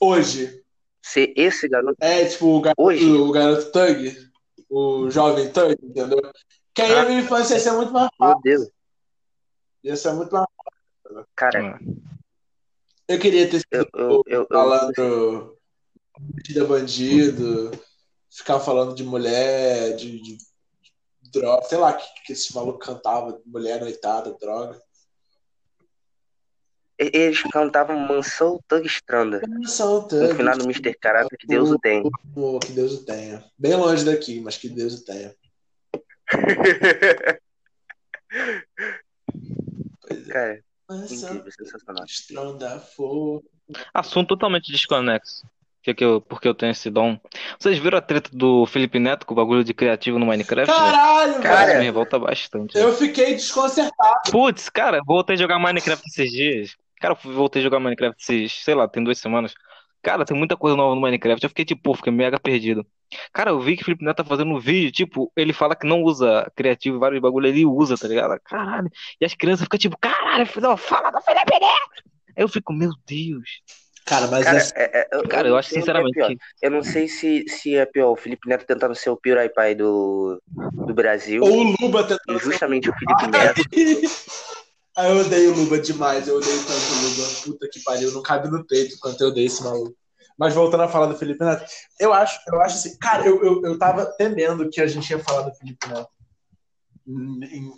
Hoje. 0.00 0.62
Ser 1.02 1.32
esse 1.36 1.68
garoto. 1.68 1.96
É, 2.00 2.24
tipo, 2.26 2.46
o 2.46 2.60
garoto, 2.60 2.82
Hoje? 2.82 3.04
o 3.04 3.30
garoto 3.32 3.72
Tug, 3.72 4.30
o 4.68 5.10
jovem 5.10 5.50
Tug, 5.50 5.74
entendeu? 5.82 6.20
Que 6.74 6.82
aí 6.82 6.94
a 6.94 7.04
minha 7.06 7.20
infância 7.20 7.54
ia 7.54 7.60
ser 7.60 7.72
muito 7.72 7.92
mais 7.92 8.10
Meu 8.20 8.28
fácil. 8.28 8.42
Deus. 8.42 8.70
Ia 9.84 9.96
ser 9.96 10.12
muito 10.12 10.32
mais 10.32 10.46
Cara, 11.34 11.76
Ah, 11.76 11.78
Eu 13.08 13.18
queria 13.18 13.48
ter 13.48 13.62
eu, 13.70 13.80
sido 13.80 13.90
eu, 13.94 14.08
eu, 14.10 14.24
eu, 14.26 14.46
falando 14.46 15.56
bandido 16.18 16.60
é 16.60 16.64
bandido, 16.66 17.70
ficar 18.30 18.60
falando 18.60 18.94
de 18.94 19.04
mulher, 19.04 19.96
de, 19.96 20.20
de 20.20 20.38
droga, 21.30 21.62
sei 21.64 21.78
lá, 21.78 21.92
que, 21.92 22.04
que 22.24 22.32
esse 22.32 22.54
maluco 22.54 22.78
cantava, 22.78 23.40
mulher 23.46 23.80
noitada, 23.80 24.36
droga. 24.40 24.80
eles 26.98 27.42
cantavam 27.44 27.98
Mansão 27.98 28.60
Tug 28.68 28.86
Stranda. 28.86 29.40
São 29.66 30.06
No 30.10 30.34
final 30.34 30.56
do 30.58 30.64
Mr. 30.64 30.94
Karata, 30.94 31.36
que 31.38 31.46
Deus 31.46 31.70
o. 31.70 31.78
Pô, 32.34 32.58
que 32.58 32.72
Deus 32.72 32.92
o 32.94 33.04
tenha. 33.04 33.44
Bem 33.56 33.76
longe 33.76 34.04
daqui, 34.04 34.40
mas 34.40 34.56
que 34.56 34.68
Deus 34.68 35.00
o 35.00 35.04
tenha. 35.04 35.34
Pois 40.06 40.28
é. 40.28 40.32
Cara, 40.32 40.64
Mansão 40.88 41.36
incrível, 41.36 41.52
sensacional. 41.52 42.04
Assunto 43.92 44.28
totalmente 44.28 44.72
desconexo. 44.72 45.46
Que 45.88 45.94
que 45.94 46.04
eu, 46.04 46.20
porque 46.20 46.46
eu 46.46 46.54
tenho 46.54 46.72
esse 46.72 46.90
dom. 46.90 47.18
Vocês 47.58 47.78
viram 47.78 47.96
a 47.96 48.02
treta 48.02 48.28
do 48.30 48.66
Felipe 48.66 48.98
Neto 48.98 49.24
com 49.24 49.32
o 49.32 49.36
bagulho 49.36 49.64
de 49.64 49.72
criativo 49.72 50.18
no 50.18 50.26
Minecraft? 50.26 50.70
Caralho, 50.70 51.32
Cara, 51.34 51.42
Cara, 51.42 51.68
isso 51.70 51.78
me 51.78 51.84
revolta 51.84 52.18
bastante. 52.18 52.76
Eu 52.76 52.92
fiquei 52.92 53.34
desconcertado. 53.34 54.30
Putz, 54.30 54.68
cara, 54.68 55.00
voltei 55.06 55.34
a 55.34 55.38
jogar 55.38 55.58
Minecraft 55.58 56.06
esses 56.06 56.30
dias. 56.30 56.76
Cara, 57.00 57.16
eu 57.24 57.32
voltei 57.32 57.60
a 57.60 57.62
jogar 57.62 57.80
Minecraft 57.80 58.20
esses, 58.20 58.52
sei 58.62 58.74
lá, 58.74 58.86
tem 58.86 59.02
duas 59.02 59.18
semanas. 59.18 59.54
Cara, 60.02 60.26
tem 60.26 60.36
muita 60.36 60.58
coisa 60.58 60.76
nova 60.76 60.94
no 60.94 61.00
Minecraft. 61.00 61.42
Eu 61.42 61.48
fiquei 61.48 61.64
tipo, 61.64 61.80
pô, 61.80 61.94
fiquei 61.94 62.12
mega 62.12 62.38
perdido. 62.38 62.86
Cara, 63.32 63.50
eu 63.52 63.60
vi 63.60 63.74
que 63.74 63.82
o 63.82 63.84
Felipe 63.86 64.04
Neto 64.04 64.18
tá 64.18 64.24
fazendo 64.24 64.52
um 64.52 64.58
vídeo, 64.58 64.92
tipo, 64.92 65.32
ele 65.34 65.54
fala 65.54 65.74
que 65.74 65.86
não 65.86 66.02
usa 66.02 66.52
criativo 66.54 66.98
e 66.98 67.00
vários 67.00 67.22
bagulho, 67.22 67.46
ele 67.46 67.64
usa, 67.64 67.96
tá 67.96 68.06
ligado? 68.06 68.38
Caralho. 68.44 68.90
E 69.18 69.24
as 69.24 69.32
crianças 69.32 69.64
ficam 69.64 69.78
tipo, 69.78 69.96
caralho, 69.98 70.44
filho, 70.44 70.76
fala 70.76 71.10
do 71.10 71.22
Felipe 71.22 71.58
Neto. 71.58 72.04
Aí 72.36 72.44
eu 72.44 72.48
fico, 72.48 72.74
meu 72.74 72.90
Deus. 73.06 73.62
Cara, 74.08 74.26
mas 74.26 74.44
cara, 74.44 74.56
essa- 74.58 74.72
é- 74.74 75.00
é- 75.00 75.08
eu, 75.12 75.28
Cara, 75.28 75.48
eu 75.48 75.52
eu 75.52 75.56
acho 75.58 75.68
é 75.70 75.80
sinceramente 75.80 76.14
pior. 76.14 76.28
que. 76.28 76.38
Eu 76.62 76.70
não 76.70 76.82
sei 76.82 77.06
se, 77.08 77.44
se 77.48 77.76
é 77.76 77.84
pior 77.84 78.10
o 78.10 78.16
Felipe 78.16 78.48
Neto 78.48 78.64
tentando 78.66 78.94
ser 78.94 79.10
o 79.10 79.16
PewDiePie 79.16 79.74
do, 79.74 80.40
do 80.86 80.94
Brasil 80.94 81.42
ou 81.42 81.50
o 81.66 81.74
Luba 81.80 82.04
tentando 82.04 82.38
justamente 82.38 82.88
o 82.88 82.94
Felipe 82.94 83.26
Neto. 83.30 83.62
Ah, 84.96 85.08
eu 85.10 85.18
odeio 85.18 85.52
o 85.52 85.56
Luba 85.56 85.78
demais, 85.78 86.26
eu 86.26 86.36
odeio 86.38 86.58
tanto 86.58 86.72
o 86.72 87.08
Luba. 87.08 87.28
Puta 87.44 87.68
que 87.72 87.80
pariu, 87.84 88.10
não 88.10 88.20
cabe 88.20 88.48
no 88.50 88.66
peito 88.66 88.96
quanto 88.98 89.20
eu 89.20 89.28
odeio 89.28 89.46
esse 89.46 89.62
maluco. 89.62 89.94
Mas 90.36 90.54
voltando 90.54 90.82
a 90.82 90.88
falar 90.88 91.06
do 91.06 91.16
Felipe 91.16 91.44
Neto, 91.44 91.64
eu 92.00 92.12
acho, 92.12 92.40
eu 92.48 92.60
acho 92.60 92.74
assim, 92.78 92.98
cara, 92.98 93.24
eu, 93.24 93.40
eu, 93.44 93.62
eu 93.64 93.78
tava 93.78 94.06
temendo 94.06 94.68
que 94.68 94.80
a 94.80 94.88
gente 94.88 95.08
ia 95.08 95.20
falar 95.20 95.42
do 95.42 95.54
Felipe 95.54 95.86
Neto. 95.88 96.08
Em- 97.06 97.72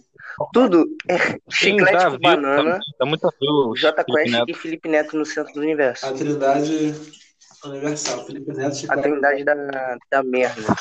Tudo 0.53 0.87
é 1.09 1.39
chiclete 1.51 1.93
tá, 1.93 2.05
com 2.05 2.11
viu? 2.11 2.21
banana, 2.21 2.73
Tá, 2.73 2.81
tá 2.99 3.07
muito 3.07 3.27
a 3.27 3.31
o 3.41 3.75
J 3.77 4.05
Quest 4.05 4.31
Neto. 4.33 4.51
e 4.51 4.55
Felipe 4.55 4.89
Neto 4.89 5.17
no 5.17 5.25
centro 5.27 5.53
do 5.55 5.61
universo. 5.61 6.07
a 6.07 6.13
Trindade 6.13 6.95
Universal. 7.65 8.25
Felipe 8.27 8.53
Neto, 8.53 8.69
A 8.69 8.75
Chico... 8.75 9.03
trindade 9.03 9.45
da, 9.45 9.99
da 10.11 10.23
merda. 10.23 10.75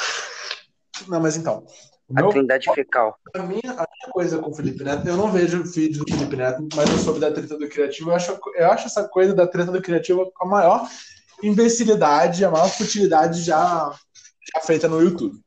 Não, 1.07 1.19
mas 1.19 1.35
então. 1.37 1.65
A 2.15 2.21
meu, 2.21 2.29
trindade 2.29 2.65
fecal. 2.73 3.15
a, 3.35 3.39
minha, 3.43 3.61
a 3.71 3.85
minha 3.85 4.11
coisa 4.11 4.39
com 4.39 4.49
o 4.49 4.53
Felipe 4.55 4.83
Neto, 4.83 5.07
eu 5.07 5.15
não 5.15 5.31
vejo 5.31 5.63
vídeo 5.63 6.03
do 6.03 6.11
Felipe 6.11 6.35
Neto, 6.35 6.67
mas 6.75 6.89
eu 6.89 6.97
soube 6.97 7.19
da 7.19 7.31
treta 7.31 7.55
do 7.57 7.69
criativo. 7.69 8.09
Eu 8.09 8.15
acho, 8.15 8.39
eu 8.55 8.71
acho 8.71 8.87
essa 8.87 9.07
coisa 9.07 9.33
da 9.33 9.45
treta 9.45 9.71
do 9.71 9.81
criativo 9.81 10.31
a 10.41 10.45
maior 10.45 10.87
imbecilidade, 11.43 12.43
a 12.43 12.49
maior 12.49 12.67
futilidade 12.69 13.41
já, 13.43 13.93
já 14.53 14.61
feita 14.61 14.87
no 14.87 15.01
YouTube. 15.01 15.39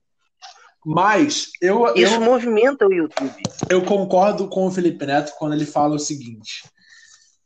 Mas 0.84 1.50
eu, 1.60 1.94
Isso 1.94 2.14
eu, 2.14 2.20
movimenta 2.20 2.86
o 2.86 2.92
YouTube. 2.92 3.42
eu 3.70 3.84
concordo 3.84 4.48
com 4.48 4.66
o 4.66 4.70
Felipe 4.70 5.06
Neto 5.06 5.32
quando 5.38 5.52
ele 5.54 5.64
fala 5.64 5.94
o 5.94 5.98
seguinte: 5.98 6.64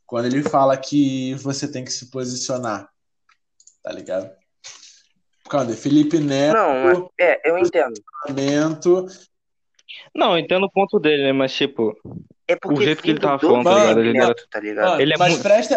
quando 0.05 0.25
ele 0.25 0.41
fala 0.41 0.75
que 0.75 1.35
você 1.35 1.71
tem 1.71 1.83
que 1.85 1.91
se 1.91 2.09
posicionar, 2.09 2.89
tá 3.83 3.91
ligado? 3.91 4.29
Cadê? 5.49 5.75
Felipe 5.75 6.19
Neto, 6.19 6.57
Não, 6.57 6.83
mas, 6.83 6.99
é, 7.19 7.49
eu 7.49 7.57
entendo. 7.59 7.93
momento. 8.27 9.05
Não, 10.15 10.31
eu 10.33 10.39
entendo 10.39 10.65
o 10.65 10.71
ponto 10.71 10.99
dele, 10.99 11.23
né? 11.23 11.31
Mas, 11.31 11.53
tipo, 11.53 11.95
É 12.47 12.55
porque 12.55 12.79
O 12.81 12.83
jeito 12.83 13.03
que 13.03 13.11
ele 13.11 13.19
tava 13.19 13.37
do 13.37 13.47
falando, 13.47 13.63
tá 13.65 13.93
ligado? 13.93 13.99
Ele 14.01 14.17
era- 14.17 14.35
tá 14.49 14.59
ligado? 14.59 14.85
Mano, 14.89 15.01
Ele 15.01 15.13
é 15.13 15.17
mas 15.17 15.29
muito- 15.33 15.43
presta, 15.43 15.75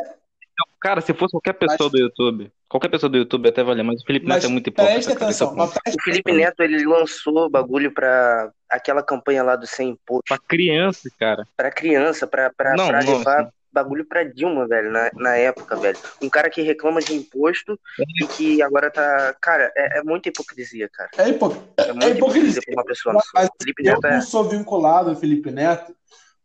cara, 0.81 1.01
se 1.01 1.13
fosse 1.15 1.33
qualquer 1.33 1.53
pessoa 1.55 1.89
do 1.91 1.99
YouTube, 1.99 2.51
qualquer 2.69 2.89
pessoa 2.89 3.11
do 3.11 3.17
YouTube 3.19 3.49
até 3.49 3.63
valer, 3.63 3.83
mas 3.83 4.01
o 4.03 4.05
Felipe 4.07 4.27
mas 4.27 4.37
Neto 4.37 4.47
é 4.47 4.53
muito 4.53 4.67
hipócrita, 4.69 4.95
presta 4.95 5.13
é 5.13 5.15
atenção. 5.15 5.49
ponto. 5.49 5.59
Mas 5.59 5.71
presta 5.73 6.01
O 6.01 6.05
Felipe 6.05 6.33
Neto, 6.33 6.63
ele 6.63 6.85
lançou 6.87 7.49
bagulho 7.51 7.93
pra 7.93 8.51
aquela 8.69 9.03
campanha 9.03 9.43
lá 9.43 9.57
do 9.57 9.67
Sem 9.67 9.91
Imposto 9.91 10.25
Pra 10.29 10.39
criança, 10.39 11.09
cara. 11.19 11.45
pra 11.57 11.71
criança, 11.71 12.27
pra, 12.27 12.51
pra, 12.57 12.75
Não, 12.77 12.89
pra 12.89 13.03
não, 13.03 13.19
levar 13.19 13.41
assim. 13.43 13.51
bagulho 13.73 14.05
pra 14.05 14.25
Dilma, 14.25 14.67
velho, 14.67 14.91
na, 14.91 15.11
na 15.15 15.37
época, 15.37 15.77
velho. 15.77 15.99
Um 16.23 16.29
cara 16.29 16.49
que 16.51 16.63
reclama 16.63 17.01
de 17.01 17.15
imposto 17.15 17.79
e 18.23 18.27
que 18.27 18.63
agora 18.63 18.91
tá. 18.91 19.35
Cara, 19.41 19.73
é, 19.77 19.99
é 19.99 20.03
muita 20.03 20.29
hipocrisia, 20.29 20.89
cara. 20.93 21.11
É, 21.19 21.29
hipo... 21.29 21.57
É 21.77 22.07
é 22.07 22.11
hipocrisia. 22.11 22.63
pra 22.65 22.75
uma 22.75 22.85
pessoa. 22.85 23.15
Mas, 23.15 23.25
Mas 23.35 23.49
Felipe 23.61 23.87
eu 23.87 23.93
Neto 23.95 24.07
é. 24.07 24.15
não 24.15 24.23
sou 24.23 24.45
vinculado 24.49 25.11
ao 25.11 25.17
Felipe 25.17 25.51
Neto 25.51 25.95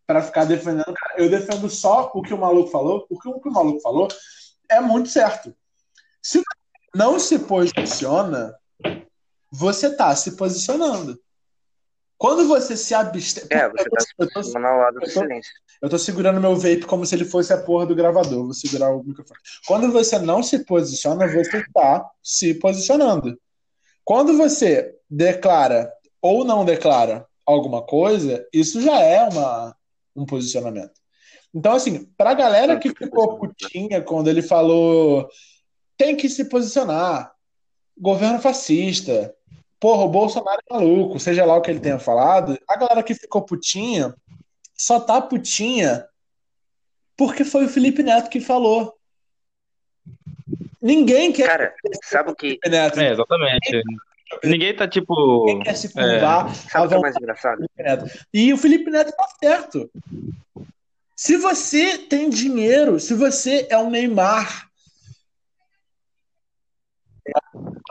pra 0.05 0.21
ficar 0.21 0.45
defendendo. 0.45 0.93
cara. 0.93 1.15
Eu 1.17 1.29
defendo 1.29 1.69
só 1.69 2.11
o 2.13 2.21
que 2.21 2.33
o 2.33 2.37
maluco 2.37 2.69
falou, 2.69 3.05
porque 3.07 3.27
o 3.27 3.39
que 3.39 3.49
o 3.49 3.51
maluco 3.51 3.81
falou 3.81 4.07
é 4.69 4.79
muito 4.79 5.09
certo. 5.09 5.55
Se 6.21 6.41
não 6.93 7.19
se 7.19 7.39
posiciona, 7.39 8.55
você 9.51 9.95
tá 9.95 10.15
se 10.15 10.35
posicionando. 10.35 11.19
Quando 12.17 12.47
você 12.47 12.77
se 12.77 12.93
abstém. 12.93 13.43
É, 13.49 13.69
você 13.69 13.89
tá 13.89 13.99
se 14.01 14.15
posicionando 14.15 14.67
ao 14.67 14.79
lado 14.79 14.99
do 14.99 15.09
silêncio. 15.09 15.51
eu 15.81 15.89
tô 15.89 15.97
segurando 15.97 16.39
meu 16.39 16.55
vape 16.55 16.85
como 16.85 17.05
se 17.05 17.13
ele 17.13 17.25
fosse 17.25 17.51
a 17.51 17.57
porra 17.61 17.85
do 17.85 17.95
gravador. 17.95 18.45
Vou 18.45 18.53
segurar 18.53 18.95
o 18.95 19.03
microfone. 19.03 19.39
Quando 19.67 19.91
você 19.91 20.17
não 20.17 20.41
se 20.41 20.59
posiciona, 20.59 21.27
você 21.27 21.65
tá 21.73 22.09
se 22.23 22.53
posicionando. 22.55 23.37
Quando 24.03 24.37
você 24.37 24.95
declara 25.09 25.91
ou 26.21 26.45
não 26.45 26.63
declara 26.63 27.27
alguma 27.45 27.83
coisa, 27.83 28.47
isso 28.53 28.81
já 28.81 28.99
é 28.99 29.27
uma, 29.27 29.75
um 30.15 30.25
posicionamento. 30.25 30.93
Então, 31.53 31.73
assim, 31.73 32.05
pra 32.17 32.33
galera 32.33 32.77
que 32.77 32.93
ficou 32.93 33.37
putinha 33.37 34.01
quando 34.01 34.29
ele 34.29 34.41
falou 34.41 35.27
tem 35.97 36.15
que 36.15 36.27
se 36.27 36.45
posicionar, 36.49 37.31
governo 37.97 38.39
fascista, 38.39 39.33
porra, 39.79 40.03
o 40.03 40.09
Bolsonaro 40.09 40.59
é 40.69 40.73
maluco, 40.73 41.19
seja 41.19 41.45
lá 41.45 41.55
o 41.55 41.61
que 41.61 41.71
ele 41.71 41.79
tenha 41.79 41.97
falado, 41.97 42.59
a 42.67 42.75
galera 42.75 43.01
que 43.01 43.15
ficou 43.15 43.43
putinha 43.43 44.13
só 44.77 44.99
tá 44.99 45.21
putinha 45.21 46.05
porque 47.15 47.45
foi 47.45 47.65
o 47.65 47.69
Felipe 47.69 48.03
Neto 48.03 48.29
que 48.29 48.41
falou. 48.41 48.93
Ninguém 50.81 51.31
quer 51.31 51.47
Cara, 51.47 51.75
sabe 52.03 52.31
o 52.31 52.35
que, 52.35 52.59
Neto, 52.67 52.99
É, 52.99 53.11
exatamente. 53.11 53.81
Ninguém 54.43 54.75
tá 54.75 54.87
tipo. 54.87 55.45
ninguém 55.45 55.63
quer 55.63 55.75
se 55.75 55.89
curvar 55.89 56.53
sabe 56.55 56.85
o 56.85 56.89
que 56.89 56.95
é 56.95 56.99
mais 56.99 57.15
engraçado? 57.15 57.65
E 58.33 58.53
o 58.53 58.57
Felipe 58.57 58.89
Neto 58.89 59.11
tá 59.15 59.27
certo. 59.41 59.89
Se 61.15 61.37
você 61.37 61.97
tem 61.97 62.29
dinheiro, 62.29 62.99
se 62.99 63.13
você 63.13 63.67
é 63.69 63.77
um 63.77 63.89
Neymar, 63.89 64.69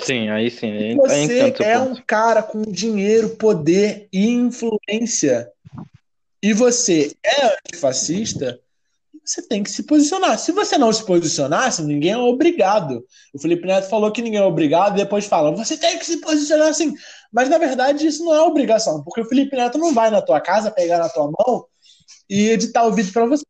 Sim, 0.00 0.28
aí 0.28 0.50
sim. 0.50 0.70
Aí, 0.70 0.90
aí 0.90 0.96
você 0.96 1.54
é 1.62 1.78
ponto. 1.78 1.92
um 1.92 2.02
cara 2.06 2.42
com 2.42 2.62
dinheiro, 2.62 3.30
poder 3.30 4.08
e 4.12 4.28
influência, 4.28 5.50
e 6.42 6.52
você 6.52 7.16
é 7.24 7.46
antifascista, 7.46 8.60
você 9.24 9.40
tem 9.46 9.62
que 9.62 9.70
se 9.70 9.82
posicionar. 9.84 10.38
Se 10.38 10.52
você 10.52 10.76
não 10.76 10.92
se 10.92 11.04
posicionar, 11.04 11.70
ninguém 11.82 12.12
é 12.12 12.18
obrigado. 12.18 13.04
O 13.32 13.40
Felipe 13.40 13.66
Neto 13.66 13.88
falou 13.88 14.12
que 14.12 14.20
ninguém 14.22 14.40
é 14.40 14.44
obrigado, 14.44 14.94
e 14.94 15.02
depois 15.02 15.24
fala, 15.26 15.50
você 15.52 15.76
tem 15.78 15.98
que 15.98 16.04
se 16.04 16.18
posicionar 16.20 16.68
assim. 16.68 16.92
Mas 17.32 17.48
na 17.48 17.58
verdade 17.58 18.06
isso 18.06 18.24
não 18.24 18.34
é 18.34 18.40
obrigação, 18.42 19.02
porque 19.02 19.20
o 19.22 19.28
Felipe 19.28 19.56
Neto 19.56 19.78
não 19.78 19.94
vai 19.94 20.10
na 20.10 20.20
tua 20.20 20.40
casa 20.40 20.70
pegar 20.70 20.98
na 20.98 21.08
tua 21.08 21.24
mão 21.24 21.66
e 22.28 22.50
editar 22.50 22.84
o 22.84 22.92
vídeo 22.92 23.12
pra 23.12 23.24
você. 23.26 23.44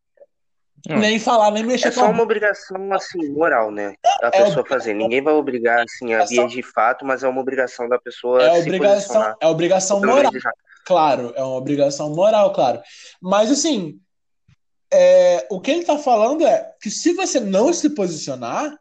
Hum. 0.88 0.98
Nem 0.98 1.18
falar, 1.18 1.50
nem 1.50 1.64
mexer 1.64 1.88
É 1.88 1.90
com 1.90 2.00
só 2.00 2.06
a 2.06 2.10
uma 2.10 2.22
obrigação, 2.22 2.92
assim, 2.92 3.30
moral, 3.30 3.70
né? 3.70 3.94
Da 4.20 4.28
É 4.28 4.44
pessoa 4.44 4.66
fazer. 4.66 4.92
Ninguém 4.92 5.22
vai 5.22 5.32
obrigar, 5.32 5.82
assim, 5.82 6.12
a 6.12 6.18
É 6.18 6.26
só- 6.26 6.46
via 6.46 6.46
de 6.46 6.62
fato, 6.62 7.06
mas 7.06 7.22
é 7.22 7.28
uma 7.28 7.40
obrigação 7.40 7.88
da 7.88 7.98
pessoa 7.98 8.42
É 8.42 8.54
se 8.56 8.60
obrigação, 8.60 8.96
posicionar. 8.98 9.36
é 9.40 9.46
obrigação 9.48 10.00
moral. 10.00 10.30
Claro, 10.84 11.32
é 11.34 11.42
uma 11.42 11.56
obrigação 11.56 12.10
moral, 12.10 12.52
claro. 12.52 12.82
Mas 13.20 13.50
assim, 13.50 13.98
é, 14.94 15.46
o 15.50 15.60
que 15.60 15.70
ele 15.70 15.84
tá 15.84 15.98
falando 15.98 16.46
é 16.46 16.72
que 16.80 16.90
se 16.90 17.12
você 17.12 17.40
não 17.40 17.72
se 17.72 17.90
posicionar, 17.90 18.78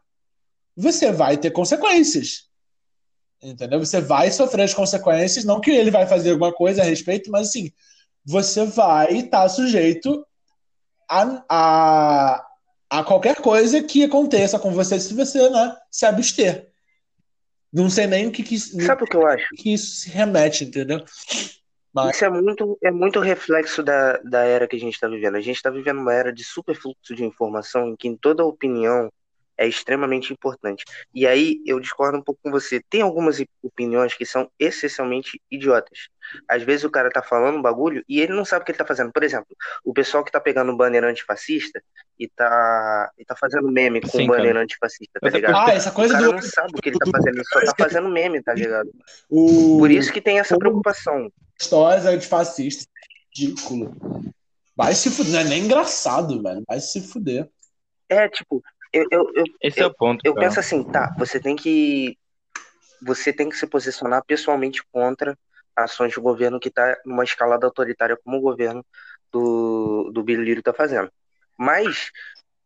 você 0.76 1.12
vai 1.12 1.36
ter 1.36 1.50
consequências. 1.50 2.48
Entendeu? 3.42 3.78
Você 3.80 4.00
vai 4.00 4.30
sofrer 4.30 4.62
as 4.62 4.74
consequências, 4.74 5.44
não 5.44 5.60
que 5.60 5.70
ele 5.70 5.90
vai 5.90 6.06
fazer 6.06 6.30
alguma 6.30 6.52
coisa 6.52 6.82
a 6.82 6.84
respeito, 6.84 7.30
mas 7.30 7.48
assim, 7.48 7.70
você 8.24 8.64
vai 8.64 9.18
estar 9.18 9.48
sujeito 9.48 10.26
a, 11.10 11.44
a, 11.48 12.46
a 12.88 13.04
qualquer 13.04 13.36
coisa 13.36 13.82
que 13.82 14.04
aconteça 14.04 14.58
com 14.58 14.72
você 14.72 14.98
se 14.98 15.12
você 15.12 15.50
né, 15.50 15.76
se 15.90 16.06
abster. 16.06 16.70
Não 17.72 17.90
sei 17.90 18.06
nem 18.06 18.28
o 18.28 18.32
que, 18.32 18.42
que, 18.42 18.58
Sabe 18.58 19.02
o 19.02 19.06
que 19.06 19.16
eu 19.16 19.26
acho? 19.26 19.46
que 19.56 19.74
isso 19.74 19.96
se 19.96 20.08
remete, 20.08 20.64
entendeu? 20.64 21.04
Mas- 21.94 22.16
Isso 22.16 22.24
é 22.24 22.28
muito, 22.30 22.78
é 22.82 22.90
muito 22.90 23.20
reflexo 23.20 23.82
da, 23.82 24.18
da 24.18 24.40
era 24.40 24.66
que 24.66 24.76
a 24.76 24.80
gente 24.80 24.94
está 24.94 25.06
vivendo. 25.06 25.36
A 25.36 25.40
gente 25.40 25.56
está 25.56 25.70
vivendo 25.70 26.00
uma 26.00 26.12
era 26.12 26.32
de 26.32 26.42
superfluxo 26.42 27.14
de 27.14 27.24
informação 27.24 27.88
em 27.90 27.96
que 27.96 28.16
toda 28.20 28.44
opinião 28.44 29.10
é 29.56 29.68
extremamente 29.68 30.32
importante. 30.32 30.84
E 31.14 31.24
aí 31.28 31.60
eu 31.64 31.78
discordo 31.78 32.18
um 32.18 32.22
pouco 32.22 32.40
com 32.42 32.50
você. 32.50 32.80
Tem 32.90 33.02
algumas 33.02 33.40
opiniões 33.62 34.12
que 34.12 34.26
são 34.26 34.50
essencialmente 34.58 35.40
idiotas. 35.48 36.08
Às 36.48 36.64
vezes 36.64 36.82
o 36.84 36.90
cara 36.90 37.08
tá 37.08 37.22
falando 37.22 37.58
um 37.58 37.62
bagulho 37.62 38.02
e 38.08 38.20
ele 38.20 38.32
não 38.32 38.44
sabe 38.44 38.62
o 38.62 38.64
que 38.66 38.72
ele 38.72 38.78
tá 38.78 38.84
fazendo. 38.84 39.12
Por 39.12 39.22
exemplo, 39.22 39.46
o 39.84 39.92
pessoal 39.94 40.24
que 40.24 40.32
tá 40.32 40.40
pegando 40.40 40.72
o 40.72 40.76
banner 40.76 41.04
antifascista 41.04 41.80
e 42.18 42.26
tá, 42.28 43.12
e 43.16 43.24
tá 43.24 43.36
fazendo 43.36 43.70
meme 43.70 44.00
com 44.00 44.08
Sim, 44.08 44.24
o 44.24 44.26
banner 44.26 44.56
antifascista, 44.56 45.20
tá 45.20 45.26
Outra 45.28 45.38
ligado? 45.38 45.56
Ah, 45.56 45.72
essa 45.72 45.90
O 45.90 45.94
coisa 45.94 46.14
cara 46.14 46.26
do. 46.26 46.32
não 46.32 46.42
sabe 46.42 46.72
o 46.76 46.82
que 46.82 46.88
ele 46.88 46.98
tá 46.98 47.10
fazendo, 47.12 47.34
ele 47.36 47.44
só 47.44 47.60
tá 47.60 47.74
fazendo 47.78 48.08
meme, 48.08 48.42
tá 48.42 48.54
ligado? 48.54 48.90
O, 49.30 49.78
Por 49.78 49.88
isso 49.92 50.12
que 50.12 50.20
tem 50.20 50.40
essa 50.40 50.58
preocupação. 50.58 51.30
Histórias 51.60 52.06
antifascistas. 52.06 52.86
Ridículo. 53.36 53.94
Vai 54.76 54.94
se 54.94 55.10
fuder. 55.10 55.32
Não 55.32 55.40
é 55.40 55.44
nem 55.44 55.64
engraçado, 55.64 56.42
velho. 56.42 56.62
Vai 56.66 56.80
se 56.80 57.00
fuder. 57.00 57.48
É, 58.08 58.28
tipo, 58.28 58.62
eu, 58.92 59.06
eu, 59.10 59.32
eu, 59.34 59.44
Esse 59.60 59.80
é 59.80 59.86
o 59.86 59.92
ponto. 59.92 60.20
eu 60.24 60.34
cara. 60.34 60.46
penso 60.46 60.60
assim, 60.60 60.84
tá, 60.84 61.14
você 61.18 61.40
tem 61.40 61.56
que 61.56 62.16
você 63.02 63.32
tem 63.32 63.48
que 63.48 63.56
se 63.56 63.66
posicionar 63.66 64.24
pessoalmente 64.24 64.82
contra 64.90 65.36
ações 65.76 66.12
de 66.12 66.20
governo 66.20 66.60
que 66.60 66.70
tá 66.70 66.96
numa 67.04 67.24
escalada 67.24 67.66
autoritária 67.66 68.16
como 68.16 68.38
o 68.38 68.40
governo 68.40 68.84
do, 69.32 70.10
do 70.12 70.22
Bilírio 70.22 70.62
tá 70.62 70.72
fazendo. 70.72 71.10
Mas 71.58 72.10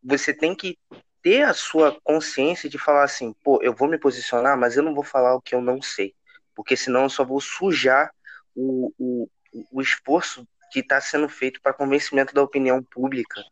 você 0.01 0.33
tem 0.33 0.55
que 0.55 0.77
ter 1.21 1.41
a 1.43 1.53
sua 1.53 1.99
consciência 2.03 2.69
de 2.69 2.77
falar 2.77 3.03
assim, 3.03 3.33
pô, 3.43 3.59
eu 3.61 3.73
vou 3.73 3.89
me 3.89 3.97
posicionar, 3.97 4.57
mas 4.57 4.77
eu 4.77 4.83
não 4.83 4.95
vou 4.95 5.03
falar 5.03 5.35
o 5.35 5.41
que 5.41 5.53
eu 5.53 5.61
não 5.61 5.81
sei, 5.81 6.13
porque 6.55 6.77
senão 6.77 7.03
eu 7.03 7.09
só 7.09 7.25
vou 7.25 7.41
sujar 7.41 8.11
o, 8.59 8.93
o, 8.99 9.29
o 9.71 9.81
esforço 9.81 10.47
que 10.71 10.79
está 10.79 10.99
sendo 11.01 11.27
feito 11.29 11.61
para 11.61 11.73
convencimento 11.73 12.33
da 12.33 12.43
opinião 12.43 12.83
pública 12.83 13.43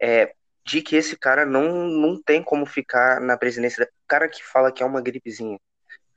é, 0.00 0.34
de 0.64 0.82
que 0.82 0.96
esse 0.96 1.16
cara 1.16 1.46
não, 1.46 1.86
não 1.86 2.20
tem 2.22 2.42
como 2.42 2.66
ficar 2.66 3.20
na 3.20 3.36
presidência. 3.36 3.84
O 3.84 4.08
cara 4.08 4.28
que 4.28 4.44
fala 4.44 4.72
que 4.72 4.82
é 4.82 4.86
uma 4.86 5.00
gripezinha. 5.00 5.58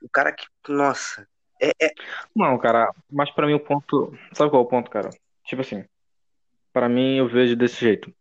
O 0.02 0.08
cara 0.08 0.32
que, 0.32 0.46
nossa, 0.68 1.26
é, 1.60 1.70
é- 1.80 1.94
Não, 2.34 2.58
cara, 2.58 2.90
mas 3.10 3.30
pra 3.30 3.46
mim 3.46 3.54
o 3.54 3.60
ponto. 3.60 4.12
Sabe 4.32 4.50
qual 4.50 4.62
é 4.62 4.66
o 4.66 4.68
ponto, 4.68 4.90
cara? 4.90 5.10
Tipo 5.44 5.62
assim, 5.62 5.84
pra 6.72 6.88
mim 6.88 7.18
eu 7.18 7.28
vejo 7.28 7.54
desse 7.54 7.76
jeito. 7.76 8.12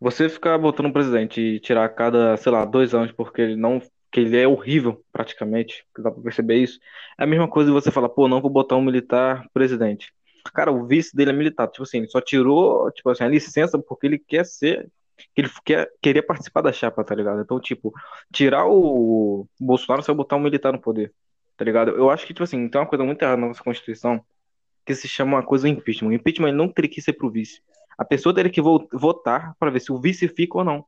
Você 0.00 0.28
ficar 0.28 0.56
botando 0.56 0.86
um 0.86 0.92
presidente 0.92 1.40
e 1.40 1.60
tirar 1.60 1.84
a 1.84 1.88
cada, 1.88 2.36
sei 2.36 2.52
lá, 2.52 2.64
dois 2.64 2.94
anos 2.94 3.12
porque 3.12 3.42
ele 3.42 3.56
não. 3.56 3.82
Que 4.10 4.20
ele 4.20 4.36
é 4.36 4.46
horrível, 4.48 5.04
praticamente, 5.12 5.84
dá 5.98 6.10
pra 6.10 6.22
perceber 6.22 6.56
isso. 6.56 6.78
É 7.18 7.24
a 7.24 7.26
mesma 7.26 7.48
coisa 7.48 7.70
de 7.70 7.74
você 7.74 7.90
falar, 7.90 8.08
pô, 8.08 8.28
não 8.28 8.40
vou 8.40 8.50
botar 8.50 8.76
um 8.76 8.82
militar 8.82 9.46
presidente. 9.52 10.12
Cara, 10.54 10.72
o 10.72 10.86
vice 10.86 11.14
dele 11.14 11.30
é 11.30 11.32
militar. 11.34 11.68
Tipo 11.68 11.82
assim, 11.82 11.98
ele 11.98 12.08
só 12.08 12.20
tirou, 12.20 12.90
tipo 12.92 13.10
assim, 13.10 13.24
a 13.24 13.28
licença 13.28 13.78
porque 13.78 14.06
ele 14.06 14.18
quer 14.18 14.44
ser. 14.46 14.90
que 15.34 15.40
Ele 15.42 15.50
quer, 15.64 15.90
queria 16.02 16.22
participar 16.22 16.62
da 16.62 16.72
chapa, 16.72 17.04
tá 17.04 17.14
ligado? 17.14 17.42
Então, 17.42 17.60
tipo, 17.60 17.92
tirar 18.32 18.66
o 18.66 19.46
Bolsonaro 19.60 20.02
só 20.02 20.14
botar 20.14 20.36
um 20.36 20.40
militar 20.40 20.72
no 20.72 20.80
poder 20.80 21.12
tá 21.56 21.64
ligado? 21.64 21.90
Eu 21.90 22.08
acho 22.08 22.24
que, 22.24 22.32
tipo 22.32 22.44
assim, 22.44 22.68
tem 22.68 22.80
uma 22.80 22.86
coisa 22.86 23.04
muito 23.04 23.20
errada 23.20 23.40
na 23.40 23.48
nossa 23.48 23.62
Constituição 23.64 24.24
que 24.86 24.94
se 24.94 25.08
chama 25.08 25.36
uma 25.36 25.42
coisa 25.44 25.68
impeachment. 25.68 26.10
O 26.10 26.12
impeachment 26.12 26.52
não 26.52 26.68
teria 26.72 26.90
que 26.90 27.02
ser 27.02 27.12
pro 27.14 27.30
vice. 27.30 27.60
A 27.98 28.04
pessoa 28.04 28.34
teria 28.34 28.50
que 28.50 28.60
vo- 28.62 28.88
votar 28.92 29.54
pra 29.58 29.70
ver 29.70 29.80
se 29.80 29.92
o 29.92 30.00
vice 30.00 30.28
fica 30.28 30.58
ou 30.58 30.64
não. 30.64 30.84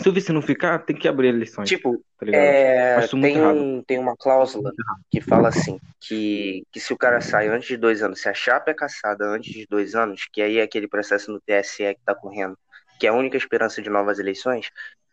Se 0.00 0.08
o 0.08 0.12
vice 0.12 0.32
não 0.32 0.40
ficar, 0.40 0.78
tem 0.80 0.96
que 0.96 1.06
abrir 1.06 1.28
eleições, 1.28 1.68
tipo, 1.68 2.02
tá 2.18 2.26
é, 2.26 3.06
tem, 3.08 3.40
um, 3.40 3.82
tem 3.82 3.98
uma 3.98 4.16
cláusula 4.16 4.72
que 5.10 5.20
fala 5.20 5.48
assim, 5.48 5.78
que, 6.00 6.64
que 6.72 6.80
se 6.80 6.92
o 6.92 6.96
cara 6.96 7.20
sai 7.20 7.48
antes 7.48 7.68
de 7.68 7.76
dois 7.76 8.02
anos, 8.02 8.20
se 8.20 8.28
a 8.28 8.34
chapa 8.34 8.70
é 8.70 8.74
caçada 8.74 9.26
antes 9.26 9.52
de 9.52 9.66
dois 9.66 9.94
anos, 9.94 10.26
que 10.32 10.40
aí 10.40 10.58
é 10.58 10.62
aquele 10.62 10.88
processo 10.88 11.30
no 11.30 11.40
TSE 11.40 11.94
que 11.94 12.00
tá 12.04 12.14
correndo, 12.14 12.56
que 12.98 13.06
é 13.06 13.10
a 13.10 13.14
única 13.14 13.36
esperança 13.36 13.82
de 13.82 13.90
novas 13.90 14.18
eleições, 14.18 14.70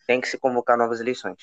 tem 0.08 0.22
que 0.22 0.28
se 0.28 0.38
convocar 0.38 0.78
novas 0.78 1.02
eleições. 1.02 1.38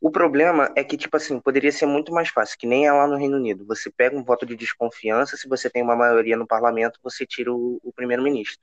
O 0.00 0.10
problema 0.10 0.70
é 0.76 0.84
que, 0.84 0.98
tipo 0.98 1.16
assim, 1.16 1.40
poderia 1.40 1.72
ser 1.72 1.86
muito 1.86 2.12
mais 2.12 2.28
fácil, 2.28 2.58
que 2.58 2.66
nem 2.66 2.86
é 2.86 2.92
lá 2.92 3.06
no 3.06 3.16
Reino 3.16 3.38
Unido. 3.38 3.64
Você 3.64 3.90
pega 3.90 4.14
um 4.14 4.22
voto 4.22 4.44
de 4.44 4.54
desconfiança, 4.54 5.36
se 5.36 5.48
você 5.48 5.70
tem 5.70 5.82
uma 5.82 5.96
maioria 5.96 6.36
no 6.36 6.46
parlamento, 6.46 7.00
você 7.02 7.24
tira 7.24 7.50
o, 7.50 7.80
o 7.82 7.92
primeiro-ministro. 7.92 8.62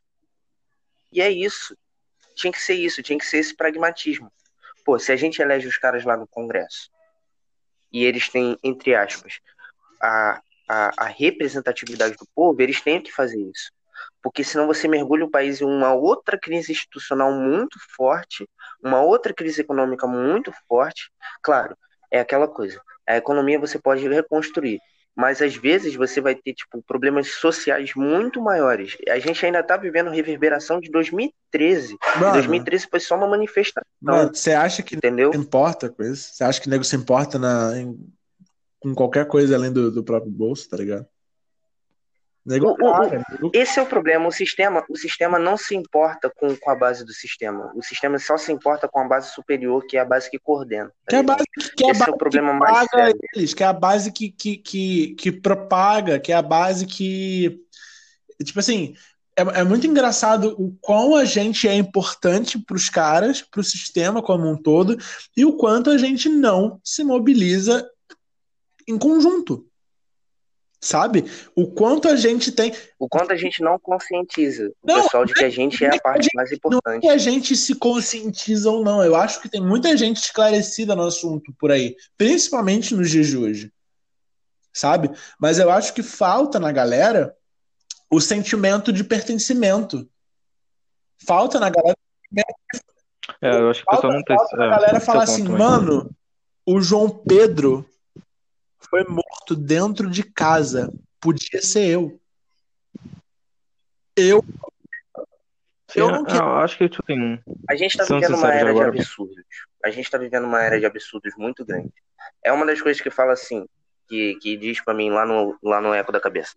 E 1.11 1.19
é 1.19 1.29
isso. 1.29 1.75
Tinha 2.35 2.51
que 2.51 2.61
ser 2.61 2.75
isso, 2.75 3.03
tinha 3.03 3.17
que 3.17 3.25
ser 3.25 3.37
esse 3.37 3.55
pragmatismo. 3.55 4.31
Pô, 4.85 4.97
se 4.97 5.11
a 5.11 5.15
gente 5.15 5.41
elege 5.41 5.67
os 5.67 5.77
caras 5.77 6.03
lá 6.03 6.17
no 6.17 6.27
Congresso 6.27 6.89
e 7.91 8.05
eles 8.05 8.29
têm, 8.29 8.57
entre 8.63 8.95
aspas, 8.95 9.39
a, 10.01 10.41
a, 10.67 11.05
a 11.05 11.05
representatividade 11.05 12.15
do 12.15 12.27
povo, 12.33 12.61
eles 12.61 12.81
têm 12.81 13.01
que 13.01 13.11
fazer 13.11 13.39
isso. 13.39 13.71
Porque 14.21 14.43
senão 14.43 14.67
você 14.67 14.87
mergulha 14.87 15.25
o 15.25 15.29
país 15.29 15.61
em 15.61 15.65
uma 15.65 15.93
outra 15.93 16.39
crise 16.39 16.71
institucional 16.71 17.31
muito 17.31 17.77
forte, 17.95 18.47
uma 18.83 19.01
outra 19.01 19.33
crise 19.33 19.61
econômica 19.61 20.07
muito 20.07 20.51
forte. 20.67 21.11
Claro, 21.41 21.77
é 22.09 22.19
aquela 22.19 22.47
coisa. 22.47 22.81
A 23.07 23.17
economia 23.17 23.59
você 23.59 23.79
pode 23.79 24.07
reconstruir, 24.07 24.79
mas 25.15 25.41
às 25.41 25.55
vezes 25.55 25.95
você 25.95 26.21
vai 26.21 26.35
ter 26.35 26.53
tipo 26.53 26.81
problemas 26.81 27.33
sociais 27.33 27.93
muito 27.95 28.41
maiores. 28.41 28.97
A 29.09 29.19
gente 29.19 29.45
ainda 29.45 29.59
está 29.59 29.75
vivendo 29.77 30.09
reverberação 30.09 30.79
de 30.79 30.89
2013. 30.89 31.97
Mano, 32.19 32.33
2013 32.33 32.87
foi 32.89 32.99
só 32.99 33.15
uma 33.15 33.27
manifestação. 33.27 33.83
Você 34.33 34.53
acha 34.53 34.81
que 34.81 34.95
entendeu? 34.95 35.33
importa 35.33 35.89
com 35.89 36.03
isso? 36.03 36.33
Você 36.33 36.43
acha 36.43 36.61
que 36.61 36.67
o 36.67 36.69
nego 36.69 36.83
se 36.83 36.95
importa 36.95 37.37
na, 37.37 37.77
em, 37.77 37.97
com 38.79 38.95
qualquer 38.95 39.27
coisa 39.27 39.55
além 39.55 39.71
do, 39.71 39.91
do 39.91 40.03
próprio 40.03 40.31
bolso, 40.31 40.69
tá 40.69 40.77
ligado? 40.77 41.05
O, 42.43 43.47
o, 43.47 43.51
esse 43.53 43.79
é 43.79 43.83
o 43.83 43.85
problema. 43.85 44.27
O 44.27 44.31
sistema, 44.31 44.83
o 44.89 44.97
sistema 44.97 45.37
não 45.37 45.55
se 45.55 45.75
importa 45.75 46.31
com, 46.35 46.55
com 46.55 46.71
a 46.71 46.75
base 46.75 47.05
do 47.05 47.13
sistema. 47.13 47.71
O 47.75 47.83
sistema 47.83 48.17
só 48.17 48.35
se 48.35 48.51
importa 48.51 48.87
com 48.87 48.99
a 48.99 49.07
base 49.07 49.31
superior, 49.31 49.85
que 49.85 49.95
é 49.95 49.99
a 49.99 50.05
base 50.05 50.29
que 50.29 50.39
coordena. 50.39 50.87
Tá 50.87 50.93
que 51.09 51.15
é 51.15 51.19
a 51.19 51.23
base, 51.23 51.43
que 51.77 51.85
é 51.85 51.89
a 51.89 51.93
base 51.93 52.09
é 52.09 52.13
o 52.13 52.17
problema 52.17 52.53
mais 52.53 52.89
sério. 52.89 53.19
Eles, 53.35 53.53
que 53.53 53.63
é 53.63 53.67
a 53.67 53.73
base 53.73 54.11
que, 54.11 54.31
que, 54.31 54.57
que, 54.57 55.15
que 55.15 55.31
propaga, 55.31 56.19
que 56.19 56.31
é 56.31 56.35
a 56.35 56.41
base 56.41 56.87
que. 56.87 57.59
Tipo 58.43 58.59
assim, 58.59 58.95
é, 59.37 59.59
é 59.59 59.63
muito 59.63 59.85
engraçado 59.85 60.55
o 60.57 60.75
quão 60.81 61.15
a 61.15 61.25
gente 61.25 61.67
é 61.67 61.75
importante 61.75 62.57
para 62.57 62.75
os 62.75 62.89
caras, 62.89 63.43
para 63.43 63.61
o 63.61 63.63
sistema 63.63 64.19
como 64.21 64.49
um 64.49 64.57
todo, 64.57 64.97
e 65.37 65.45
o 65.45 65.55
quanto 65.57 65.91
a 65.91 65.97
gente 65.97 66.27
não 66.27 66.79
se 66.83 67.03
mobiliza 67.03 67.87
em 68.87 68.97
conjunto 68.97 69.70
sabe? 70.81 71.25
O 71.55 71.67
quanto 71.67 72.09
a 72.09 72.15
gente 72.15 72.51
tem. 72.51 72.73
O 72.97 73.07
quanto 73.07 73.31
a 73.31 73.35
gente 73.35 73.61
não 73.61 73.77
conscientiza 73.77 74.71
não, 74.83 74.99
o 74.99 75.03
pessoal 75.03 75.25
de 75.25 75.33
que 75.33 75.45
a 75.45 75.49
gente 75.49 75.85
é 75.85 75.95
a 75.95 76.01
parte 76.01 76.29
mais 76.33 76.51
importante. 76.51 76.85
Não 76.85 76.93
é 76.93 76.99
que 76.99 77.09
a 77.09 77.17
gente 77.17 77.55
se 77.55 77.75
conscientiza 77.75 78.69
ou 78.69 78.83
não. 78.83 79.03
Eu 79.03 79.15
acho 79.15 79.39
que 79.41 79.47
tem 79.47 79.61
muita 79.61 79.95
gente 79.95 80.17
esclarecida 80.17 80.95
no 80.95 81.03
assunto 81.03 81.53
por 81.59 81.71
aí, 81.71 81.95
principalmente 82.17 82.95
nos 82.95 83.11
dias 83.11 83.27
de 83.27 83.37
hoje. 83.37 83.71
Sabe? 84.73 85.11
Mas 85.39 85.59
eu 85.59 85.69
acho 85.69 85.93
que 85.93 86.01
falta 86.01 86.59
na 86.59 86.71
galera 86.71 87.35
o 88.09 88.19
sentimento 88.19 88.91
de 88.91 89.03
pertencimento. 89.03 90.09
Falta 91.25 91.59
na 91.59 91.69
galera. 91.69 91.97
É, 93.41 93.51
eu 93.51 93.69
acho 93.69 93.81
que 93.81 93.85
falta, 93.85 94.07
não 94.07 94.23
tem. 94.23 94.35
Falta 94.35 94.55
é, 94.55 94.65
a 94.65 94.69
galera 94.69 94.99
falar 94.99 95.23
assim, 95.23 95.43
mano, 95.43 96.09
o 96.65 96.81
João 96.81 97.09
Pedro 97.09 97.85
foi 98.89 99.03
morto 99.03 99.20
dentro 99.55 100.09
de 100.09 100.23
casa. 100.23 100.91
Podia 101.19 101.61
ser 101.61 101.87
eu. 101.87 102.19
Eu. 104.15 104.43
Eu 105.95 106.09
não 106.09 106.23
quero. 106.23 106.45
Eu 106.45 106.57
acho 106.57 106.77
que 106.77 106.89
tipo, 106.89 107.03
tem. 107.03 107.41
A 107.69 107.75
gente 107.75 107.97
tá 107.97 108.03
vivendo 108.05 108.35
uma 108.35 108.53
era 108.53 108.69
agora. 108.69 108.91
de 108.91 108.99
absurdos. 108.99 109.45
A 109.83 109.89
gente 109.89 110.09
tá 110.09 110.17
vivendo 110.17 110.45
uma 110.45 110.61
era 110.61 110.79
de 110.79 110.85
absurdos 110.85 111.33
muito 111.37 111.65
grande. 111.65 111.91
É 112.43 112.51
uma 112.51 112.65
das 112.65 112.81
coisas 112.81 113.01
que 113.01 113.09
fala 113.09 113.33
assim, 113.33 113.67
que, 114.07 114.35
que 114.35 114.57
diz 114.57 114.83
para 114.83 114.93
mim 114.93 115.09
lá 115.09 115.25
no, 115.25 115.57
lá 115.61 115.81
no 115.81 115.93
eco 115.93 116.11
da 116.11 116.19
cabeça. 116.19 116.53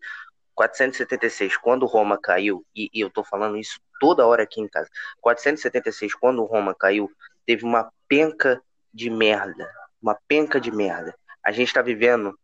476, 0.55 1.57
quando 1.57 1.87
Roma 1.87 2.17
caiu, 2.17 2.65
e, 2.75 2.89
e, 2.95 3.01
eu 3.01 3.11
tô 3.11 3.25
falando 3.25 3.57
isso 3.57 3.81
toda 3.99 4.27
hora 4.27 4.45
aqui 4.45 4.61
em 4.61 4.69
casa. 4.69 4.89
476, 5.21 6.15
quando 6.15 6.45
Roma 6.45 6.75
caiu, 6.75 7.11
teve 7.45 7.65
uma 7.65 7.91
penca 8.09 8.63
de 8.93 9.11
merda. 9.11 9.69
Uma 10.01 10.17
penca 10.29 10.61
de 10.61 10.71
merda. 10.71 11.15
A 11.45 11.51
gente 11.51 11.69
está 11.69 11.83
vivendo, 11.83 12.39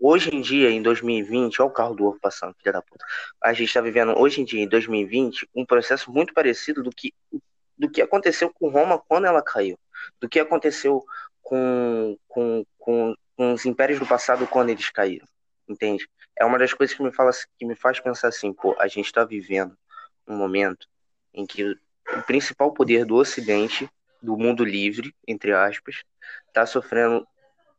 hoje 0.00 0.34
em 0.34 0.40
dia, 0.40 0.70
em 0.70 0.82
2020, 0.82 1.60
olha 1.60 1.70
o 1.70 1.72
carro 1.72 1.94
do 1.94 2.06
ovo 2.06 2.18
passando, 2.20 2.54
filha 2.58 2.72
da 2.72 2.82
puta. 2.82 3.04
A 3.42 3.52
gente 3.52 3.68
está 3.68 3.80
vivendo, 3.80 4.18
hoje 4.18 4.40
em 4.40 4.44
dia, 4.44 4.62
em 4.62 4.68
2020, 4.68 5.48
um 5.54 5.64
processo 5.64 6.10
muito 6.10 6.32
parecido 6.32 6.82
do 6.82 6.90
que, 6.90 7.12
do 7.76 7.90
que 7.90 8.00
aconteceu 8.00 8.50
com 8.52 8.70
Roma 8.70 8.98
quando 8.98 9.26
ela 9.26 9.42
caiu, 9.42 9.78
do 10.20 10.28
que 10.28 10.40
aconteceu 10.40 11.04
com, 11.42 12.16
com, 12.26 12.64
com, 12.78 13.14
com 13.36 13.52
os 13.52 13.66
impérios 13.66 13.98
do 13.98 14.06
passado 14.06 14.46
quando 14.46 14.70
eles 14.70 14.90
caíram, 14.90 15.26
entende? 15.68 16.08
É 16.36 16.44
uma 16.44 16.58
das 16.58 16.72
coisas 16.72 16.96
que 16.96 17.02
me, 17.02 17.12
fala, 17.12 17.30
que 17.58 17.66
me 17.66 17.74
faz 17.74 18.00
pensar 18.00 18.28
assim, 18.28 18.52
pô, 18.52 18.74
a 18.78 18.88
gente 18.88 19.06
está 19.06 19.24
vivendo 19.24 19.76
um 20.26 20.36
momento 20.36 20.86
em 21.34 21.46
que 21.46 21.64
o 21.64 22.22
principal 22.26 22.72
poder 22.72 23.04
do 23.04 23.16
Ocidente, 23.16 23.88
do 24.22 24.36
mundo 24.36 24.64
livre, 24.64 25.14
entre 25.26 25.52
aspas, 25.52 26.02
está 26.48 26.66
sofrendo 26.66 27.26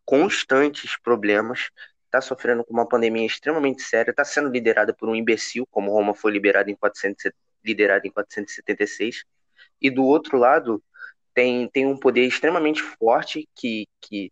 constantes 0.05 0.97
problemas, 0.97 1.69
está 2.12 2.19
sofrendo 2.19 2.65
com 2.65 2.74
uma 2.74 2.88
pandemia 2.88 3.26
extremamente 3.26 3.82
séria, 3.82 4.12
está 4.12 4.26
sendo 4.26 4.50
liderada 4.50 4.93
por 4.93 5.08
um 5.08 5.15
imbecil, 5.15 5.65
como 5.71 5.91
Roma 5.91 6.13
foi 6.13 6.32
liberada 6.34 6.69
em 6.69 6.76
400, 6.76 7.32
liderada 7.63 8.06
em 8.06 8.12
476, 8.12 9.24
e 9.82 9.89
do 9.89 10.04
outro 10.04 10.38
lado 10.38 10.84
tem, 11.34 11.69
tem 11.69 11.86
um 11.86 11.97
poder 11.97 12.26
extremamente 12.26 12.82
forte 12.82 13.47
que, 13.56 13.88
que 14.02 14.32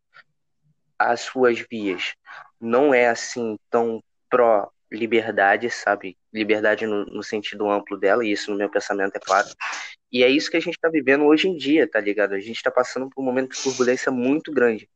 as 0.98 1.22
suas 1.22 1.60
vias 1.72 2.14
não 2.60 2.94
é 2.94 3.08
assim 3.08 3.58
tão 3.70 4.04
pró 4.30 4.70
liberdade, 4.92 5.70
sabe? 5.70 6.18
Liberdade 6.34 6.86
no, 6.86 7.06
no, 7.06 7.24
sentido 7.24 7.70
amplo 7.70 7.98
dela, 7.98 8.26
e 8.26 8.32
isso 8.32 8.52
no 8.52 8.58
meu 8.58 8.70
pensamento 8.70 9.16
é 9.16 9.20
claro. 9.20 9.48
E 10.12 10.24
é 10.24 10.28
isso 10.28 10.50
que 10.50 10.58
a 10.58 10.60
gente 10.60 10.74
está 10.74 10.90
vivendo 10.90 11.26
hoje 11.26 11.48
em 11.48 11.56
dia, 11.56 11.88
tá 11.88 12.00
ligado? 12.00 12.34
A 12.34 12.40
gente 12.40 12.58
está 12.58 12.72
passando 12.72 13.10
por 13.10 13.22
um 13.22 13.26
momento 13.26 13.56
de 13.56 13.62
turbulência 13.62 14.12
muito 14.12 14.52
grande. 14.52 14.90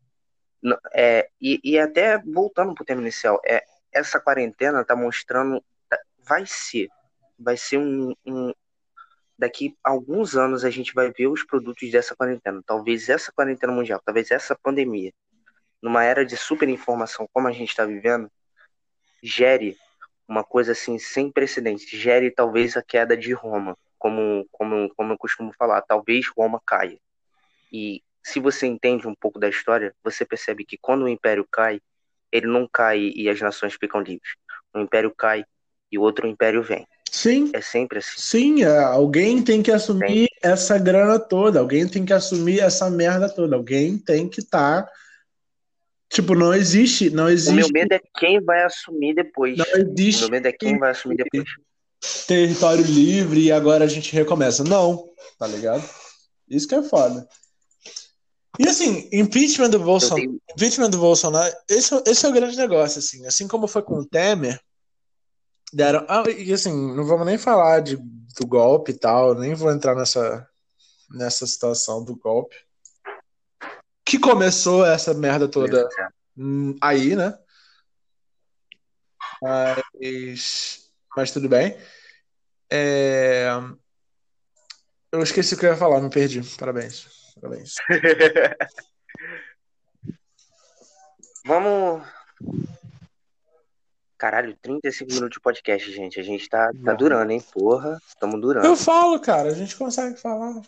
É, 0.93 1.29
e, 1.41 1.59
e 1.63 1.79
até 1.79 2.17
voltando 2.19 2.73
para 2.73 2.83
o 2.83 2.85
tema 2.85 3.01
inicial, 3.01 3.39
é, 3.45 3.63
essa 3.91 4.19
quarentena 4.19 4.81
está 4.81 4.95
mostrando, 4.95 5.63
tá, 5.89 5.99
vai 6.25 6.45
ser, 6.45 6.89
vai 7.37 7.57
ser 7.57 7.77
um, 7.77 8.13
um, 8.25 8.53
daqui 9.37 9.75
a 9.83 9.91
alguns 9.91 10.35
anos 10.35 10.63
a 10.63 10.69
gente 10.69 10.93
vai 10.93 11.11
ver 11.11 11.27
os 11.27 11.43
produtos 11.43 11.91
dessa 11.91 12.15
quarentena. 12.15 12.61
Talvez 12.65 13.09
essa 13.09 13.31
quarentena 13.31 13.73
mundial, 13.73 14.01
talvez 14.05 14.31
essa 14.31 14.55
pandemia, 14.55 15.11
numa 15.81 16.03
era 16.03 16.25
de 16.25 16.37
super 16.37 16.69
informação 16.69 17.27
como 17.33 17.47
a 17.47 17.51
gente 17.51 17.69
está 17.69 17.85
vivendo, 17.85 18.31
gere 19.21 19.77
uma 20.27 20.43
coisa 20.43 20.71
assim 20.71 20.97
sem 20.97 21.29
precedentes, 21.29 21.89
gere 21.89 22.31
talvez 22.31 22.77
a 22.77 22.81
queda 22.81 23.17
de 23.17 23.33
Roma, 23.33 23.77
como, 23.99 24.47
como, 24.51 24.93
como 24.95 25.13
eu 25.13 25.17
costumo 25.17 25.53
falar, 25.53 25.81
talvez 25.81 26.27
Roma 26.29 26.61
caia. 26.65 26.97
E 27.71 28.01
se 28.23 28.39
você 28.39 28.65
entende 28.65 29.07
um 29.07 29.15
pouco 29.15 29.39
da 29.39 29.49
história, 29.49 29.93
você 30.03 30.25
percebe 30.25 30.63
que 30.63 30.77
quando 30.81 31.03
o 31.03 31.09
império 31.09 31.45
cai, 31.51 31.81
ele 32.31 32.47
não 32.47 32.67
cai 32.71 33.11
e 33.15 33.29
as 33.29 33.39
nações 33.41 33.75
ficam 33.79 34.01
livres. 34.01 34.33
O 34.73 34.79
império 34.79 35.13
cai 35.15 35.43
e 35.91 35.97
o 35.97 36.01
outro 36.01 36.25
império 36.25 36.63
vem. 36.63 36.87
Sim. 37.11 37.51
É 37.53 37.61
sempre 37.61 37.99
assim. 37.99 38.15
Sim, 38.17 38.63
é, 38.63 38.79
alguém 38.79 39.43
tem 39.43 39.61
que 39.61 39.71
assumir 39.71 40.23
Sim. 40.23 40.27
essa 40.41 40.79
grana 40.79 41.19
toda, 41.19 41.59
alguém 41.59 41.87
tem 41.87 42.03
que 42.03 42.13
assumir 42.13 42.59
essa 42.59 42.89
merda 42.89 43.29
toda, 43.29 43.55
alguém 43.55 43.99
tem 43.99 44.27
que 44.27 44.39
estar. 44.39 44.83
Tá... 44.83 44.91
Tipo, 46.09 46.33
não 46.33 46.53
existe, 46.53 47.09
não 47.09 47.29
existe. 47.29 47.51
O 47.51 47.55
meu 47.55 47.69
medo 47.71 47.93
é 47.93 48.01
quem 48.17 48.41
vai 48.41 48.63
assumir 48.63 49.13
depois. 49.13 49.57
Não 49.57 49.65
existe. 49.75 50.21
O 50.21 50.21
meu 50.23 50.31
medo 50.31 50.47
é 50.47 50.51
quem 50.51 50.77
vai 50.77 50.91
assumir 50.91 51.17
depois. 51.17 51.45
Território 52.27 52.83
livre 52.83 53.41
e 53.41 53.51
agora 53.51 53.85
a 53.85 53.87
gente 53.87 54.13
recomeça. 54.13 54.63
Não, 54.63 55.09
tá 55.37 55.47
ligado? 55.47 55.83
Isso 56.49 56.67
que 56.67 56.75
é 56.75 56.83
foda. 56.83 57.27
E 58.59 58.67
assim, 58.67 59.09
impeachment 59.11 59.69
do 59.69 59.79
Bolsonaro, 59.79 60.21
tenho... 60.21 60.41
impeachment 60.51 60.89
do 60.91 60.99
Bolsonaro, 60.99 61.53
esse, 61.67 61.95
esse 62.05 62.25
é 62.25 62.29
o 62.29 62.33
grande 62.33 62.55
negócio, 62.55 62.99
assim. 62.99 63.25
Assim 63.25 63.47
como 63.47 63.67
foi 63.67 63.81
com 63.81 63.95
o 63.95 64.05
Temer, 64.05 64.59
deram. 65.71 66.05
Ah, 66.07 66.23
e 66.29 66.53
assim, 66.53 66.71
não 66.95 67.05
vamos 67.05 67.25
nem 67.25 67.37
falar 67.37 67.79
de, 67.79 67.97
do 67.97 68.47
golpe 68.47 68.91
e 68.91 68.97
tal, 68.97 69.33
nem 69.33 69.55
vou 69.55 69.71
entrar 69.71 69.95
nessa, 69.95 70.47
nessa 71.09 71.47
situação 71.47 72.03
do 72.03 72.15
golpe. 72.15 72.55
Que 74.05 74.19
começou 74.19 74.85
essa 74.85 75.13
merda 75.13 75.47
toda 75.47 75.89
aí, 76.79 77.15
né? 77.15 77.37
Mas, 79.41 80.91
mas 81.15 81.31
tudo 81.31 81.49
bem. 81.49 81.75
É... 82.71 83.47
Eu 85.11 85.21
esqueci 85.21 85.53
o 85.53 85.57
que 85.57 85.65
eu 85.65 85.71
ia 85.71 85.77
falar, 85.77 86.01
me 86.01 86.09
perdi. 86.09 86.41
Parabéns. 86.57 87.22
Parabéns. 87.39 87.75
Vamos. 91.45 92.07
Caralho, 94.17 94.55
35 94.61 95.11
minutos 95.11 95.35
de 95.35 95.41
podcast, 95.41 95.91
gente. 95.91 96.19
A 96.19 96.23
gente 96.23 96.47
tá, 96.47 96.71
tá 96.85 96.93
durando, 96.93 97.31
hein? 97.31 97.43
Porra, 97.51 97.99
estamos 98.07 98.39
durando. 98.39 98.65
Eu 98.65 98.77
falo, 98.77 99.19
cara, 99.19 99.49
a 99.49 99.53
gente 99.53 99.75
consegue 99.75 100.15
falar. 100.17 100.61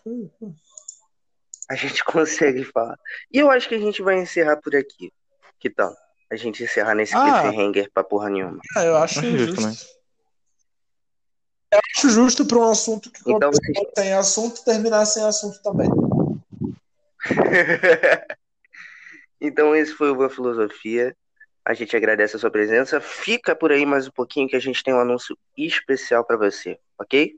A 1.69 1.75
gente 1.75 2.03
consegue 2.05 2.65
falar. 2.65 2.99
E 3.31 3.39
eu 3.39 3.49
acho 3.49 3.69
que 3.69 3.75
a 3.75 3.79
gente 3.79 4.01
vai 4.01 4.19
encerrar 4.19 4.57
por 4.57 4.75
aqui. 4.75 5.11
Que 5.59 5.69
tal? 5.69 5.95
A 6.29 6.35
gente 6.35 6.63
encerrar 6.63 6.95
nesse 6.95 7.15
ah, 7.15 7.43
cliffhanger 7.43 7.89
pra 7.93 8.03
porra 8.03 8.29
nenhuma. 8.29 8.59
É, 8.75 8.87
eu 8.87 8.97
acho, 8.97 9.19
acho 9.19 9.37
justo. 9.37 9.55
Também. 9.55 9.77
Eu 11.71 11.79
acho 11.97 12.09
justo 12.09 12.45
pra 12.45 12.57
um 12.57 12.69
assunto 12.69 13.11
que 13.11 13.31
então, 13.31 13.51
vocês... 13.51 13.93
tem 13.93 14.13
assunto 14.13 14.63
terminar 14.63 15.05
sem 15.05 15.23
assunto 15.23 15.61
também. 15.61 15.89
então 19.41 19.75
esse 19.75 19.93
foi 19.93 20.09
o 20.09 20.15
Boa 20.15 20.29
Filosofia. 20.29 21.15
A 21.63 21.73
gente 21.73 21.95
agradece 21.95 22.35
a 22.35 22.39
sua 22.39 22.51
presença. 22.51 23.01
Fica 23.01 23.55
por 23.55 23.71
aí 23.71 23.85
mais 23.85 24.07
um 24.07 24.11
pouquinho 24.11 24.47
que 24.47 24.55
a 24.55 24.59
gente 24.59 24.83
tem 24.83 24.93
um 24.93 24.99
anúncio 24.99 25.35
especial 25.57 26.23
para 26.23 26.37
você, 26.37 26.77
ok? 26.99 27.35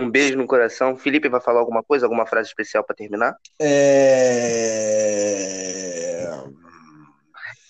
Um 0.00 0.10
beijo 0.10 0.36
no 0.36 0.46
coração. 0.46 0.96
Felipe 0.96 1.28
vai 1.28 1.40
falar 1.40 1.60
alguma 1.60 1.82
coisa, 1.82 2.06
alguma 2.06 2.26
frase 2.26 2.48
especial 2.48 2.82
para 2.82 2.96
terminar? 2.96 3.36
É... 3.60 4.66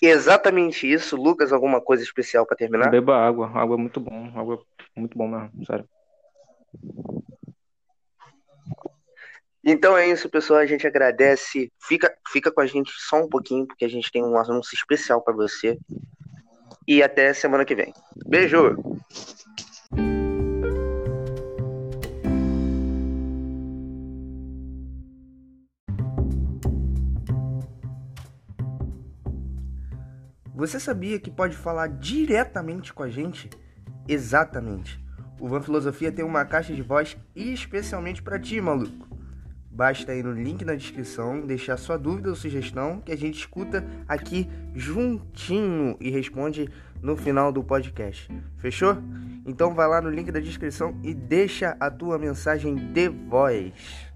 Exatamente 0.01 0.91
isso. 0.91 1.15
Lucas, 1.15 1.53
alguma 1.53 1.79
coisa 1.81 2.03
especial 2.03 2.45
para 2.45 2.57
terminar? 2.57 2.89
Beba 2.89 3.15
água. 3.15 3.51
Água 3.53 3.75
é 3.75 3.79
muito 3.79 3.99
bom. 3.99 4.31
Água 4.35 4.63
é 4.95 4.99
muito 4.99 5.17
bom 5.17 5.27
mesmo, 5.27 5.65
sério. 5.65 5.87
Então 9.69 9.97
é 9.97 10.07
isso, 10.07 10.29
pessoal. 10.29 10.61
A 10.61 10.65
gente 10.65 10.87
agradece. 10.87 11.69
Fica, 11.77 12.15
fica 12.29 12.49
com 12.49 12.61
a 12.61 12.65
gente 12.65 12.89
só 12.95 13.21
um 13.21 13.27
pouquinho, 13.27 13.67
porque 13.67 13.83
a 13.83 13.89
gente 13.89 14.09
tem 14.09 14.23
um 14.23 14.37
anúncio 14.37 14.73
especial 14.73 15.21
para 15.21 15.33
você. 15.33 15.77
E 16.87 17.03
até 17.03 17.33
semana 17.33 17.65
que 17.65 17.75
vem. 17.75 17.93
Beijo! 18.25 18.77
Você 30.55 30.79
sabia 30.79 31.19
que 31.19 31.29
pode 31.29 31.57
falar 31.57 31.89
diretamente 31.89 32.93
com 32.93 33.03
a 33.03 33.09
gente? 33.09 33.49
Exatamente. 34.07 34.97
O 35.41 35.49
Van 35.49 35.61
Filosofia 35.61 36.09
tem 36.09 36.23
uma 36.23 36.45
caixa 36.45 36.73
de 36.73 36.81
voz 36.81 37.17
especialmente 37.35 38.23
para 38.23 38.39
ti, 38.39 38.61
maluco. 38.61 39.06
Basta 39.77 40.11
ir 40.15 40.23
no 40.23 40.31
link 40.31 40.65
na 40.65 40.73
descrição, 40.73 41.39
deixar 41.39 41.77
sua 41.77 41.99
dúvida 41.99 42.29
ou 42.29 42.35
sugestão 42.35 42.99
que 42.99 43.11
a 43.11 43.15
gente 43.15 43.37
escuta 43.37 43.85
aqui 44.07 44.49
juntinho 44.73 45.95
e 46.01 46.09
responde 46.09 46.67
no 46.99 47.15
final 47.15 47.51
do 47.51 47.63
podcast. 47.63 48.27
Fechou? 48.57 48.97
Então 49.45 49.75
vai 49.75 49.87
lá 49.87 50.01
no 50.01 50.09
link 50.09 50.31
da 50.31 50.39
descrição 50.39 50.99
e 51.03 51.13
deixa 51.13 51.77
a 51.79 51.91
tua 51.91 52.17
mensagem 52.17 52.75
de 52.75 53.07
voz. 53.07 54.06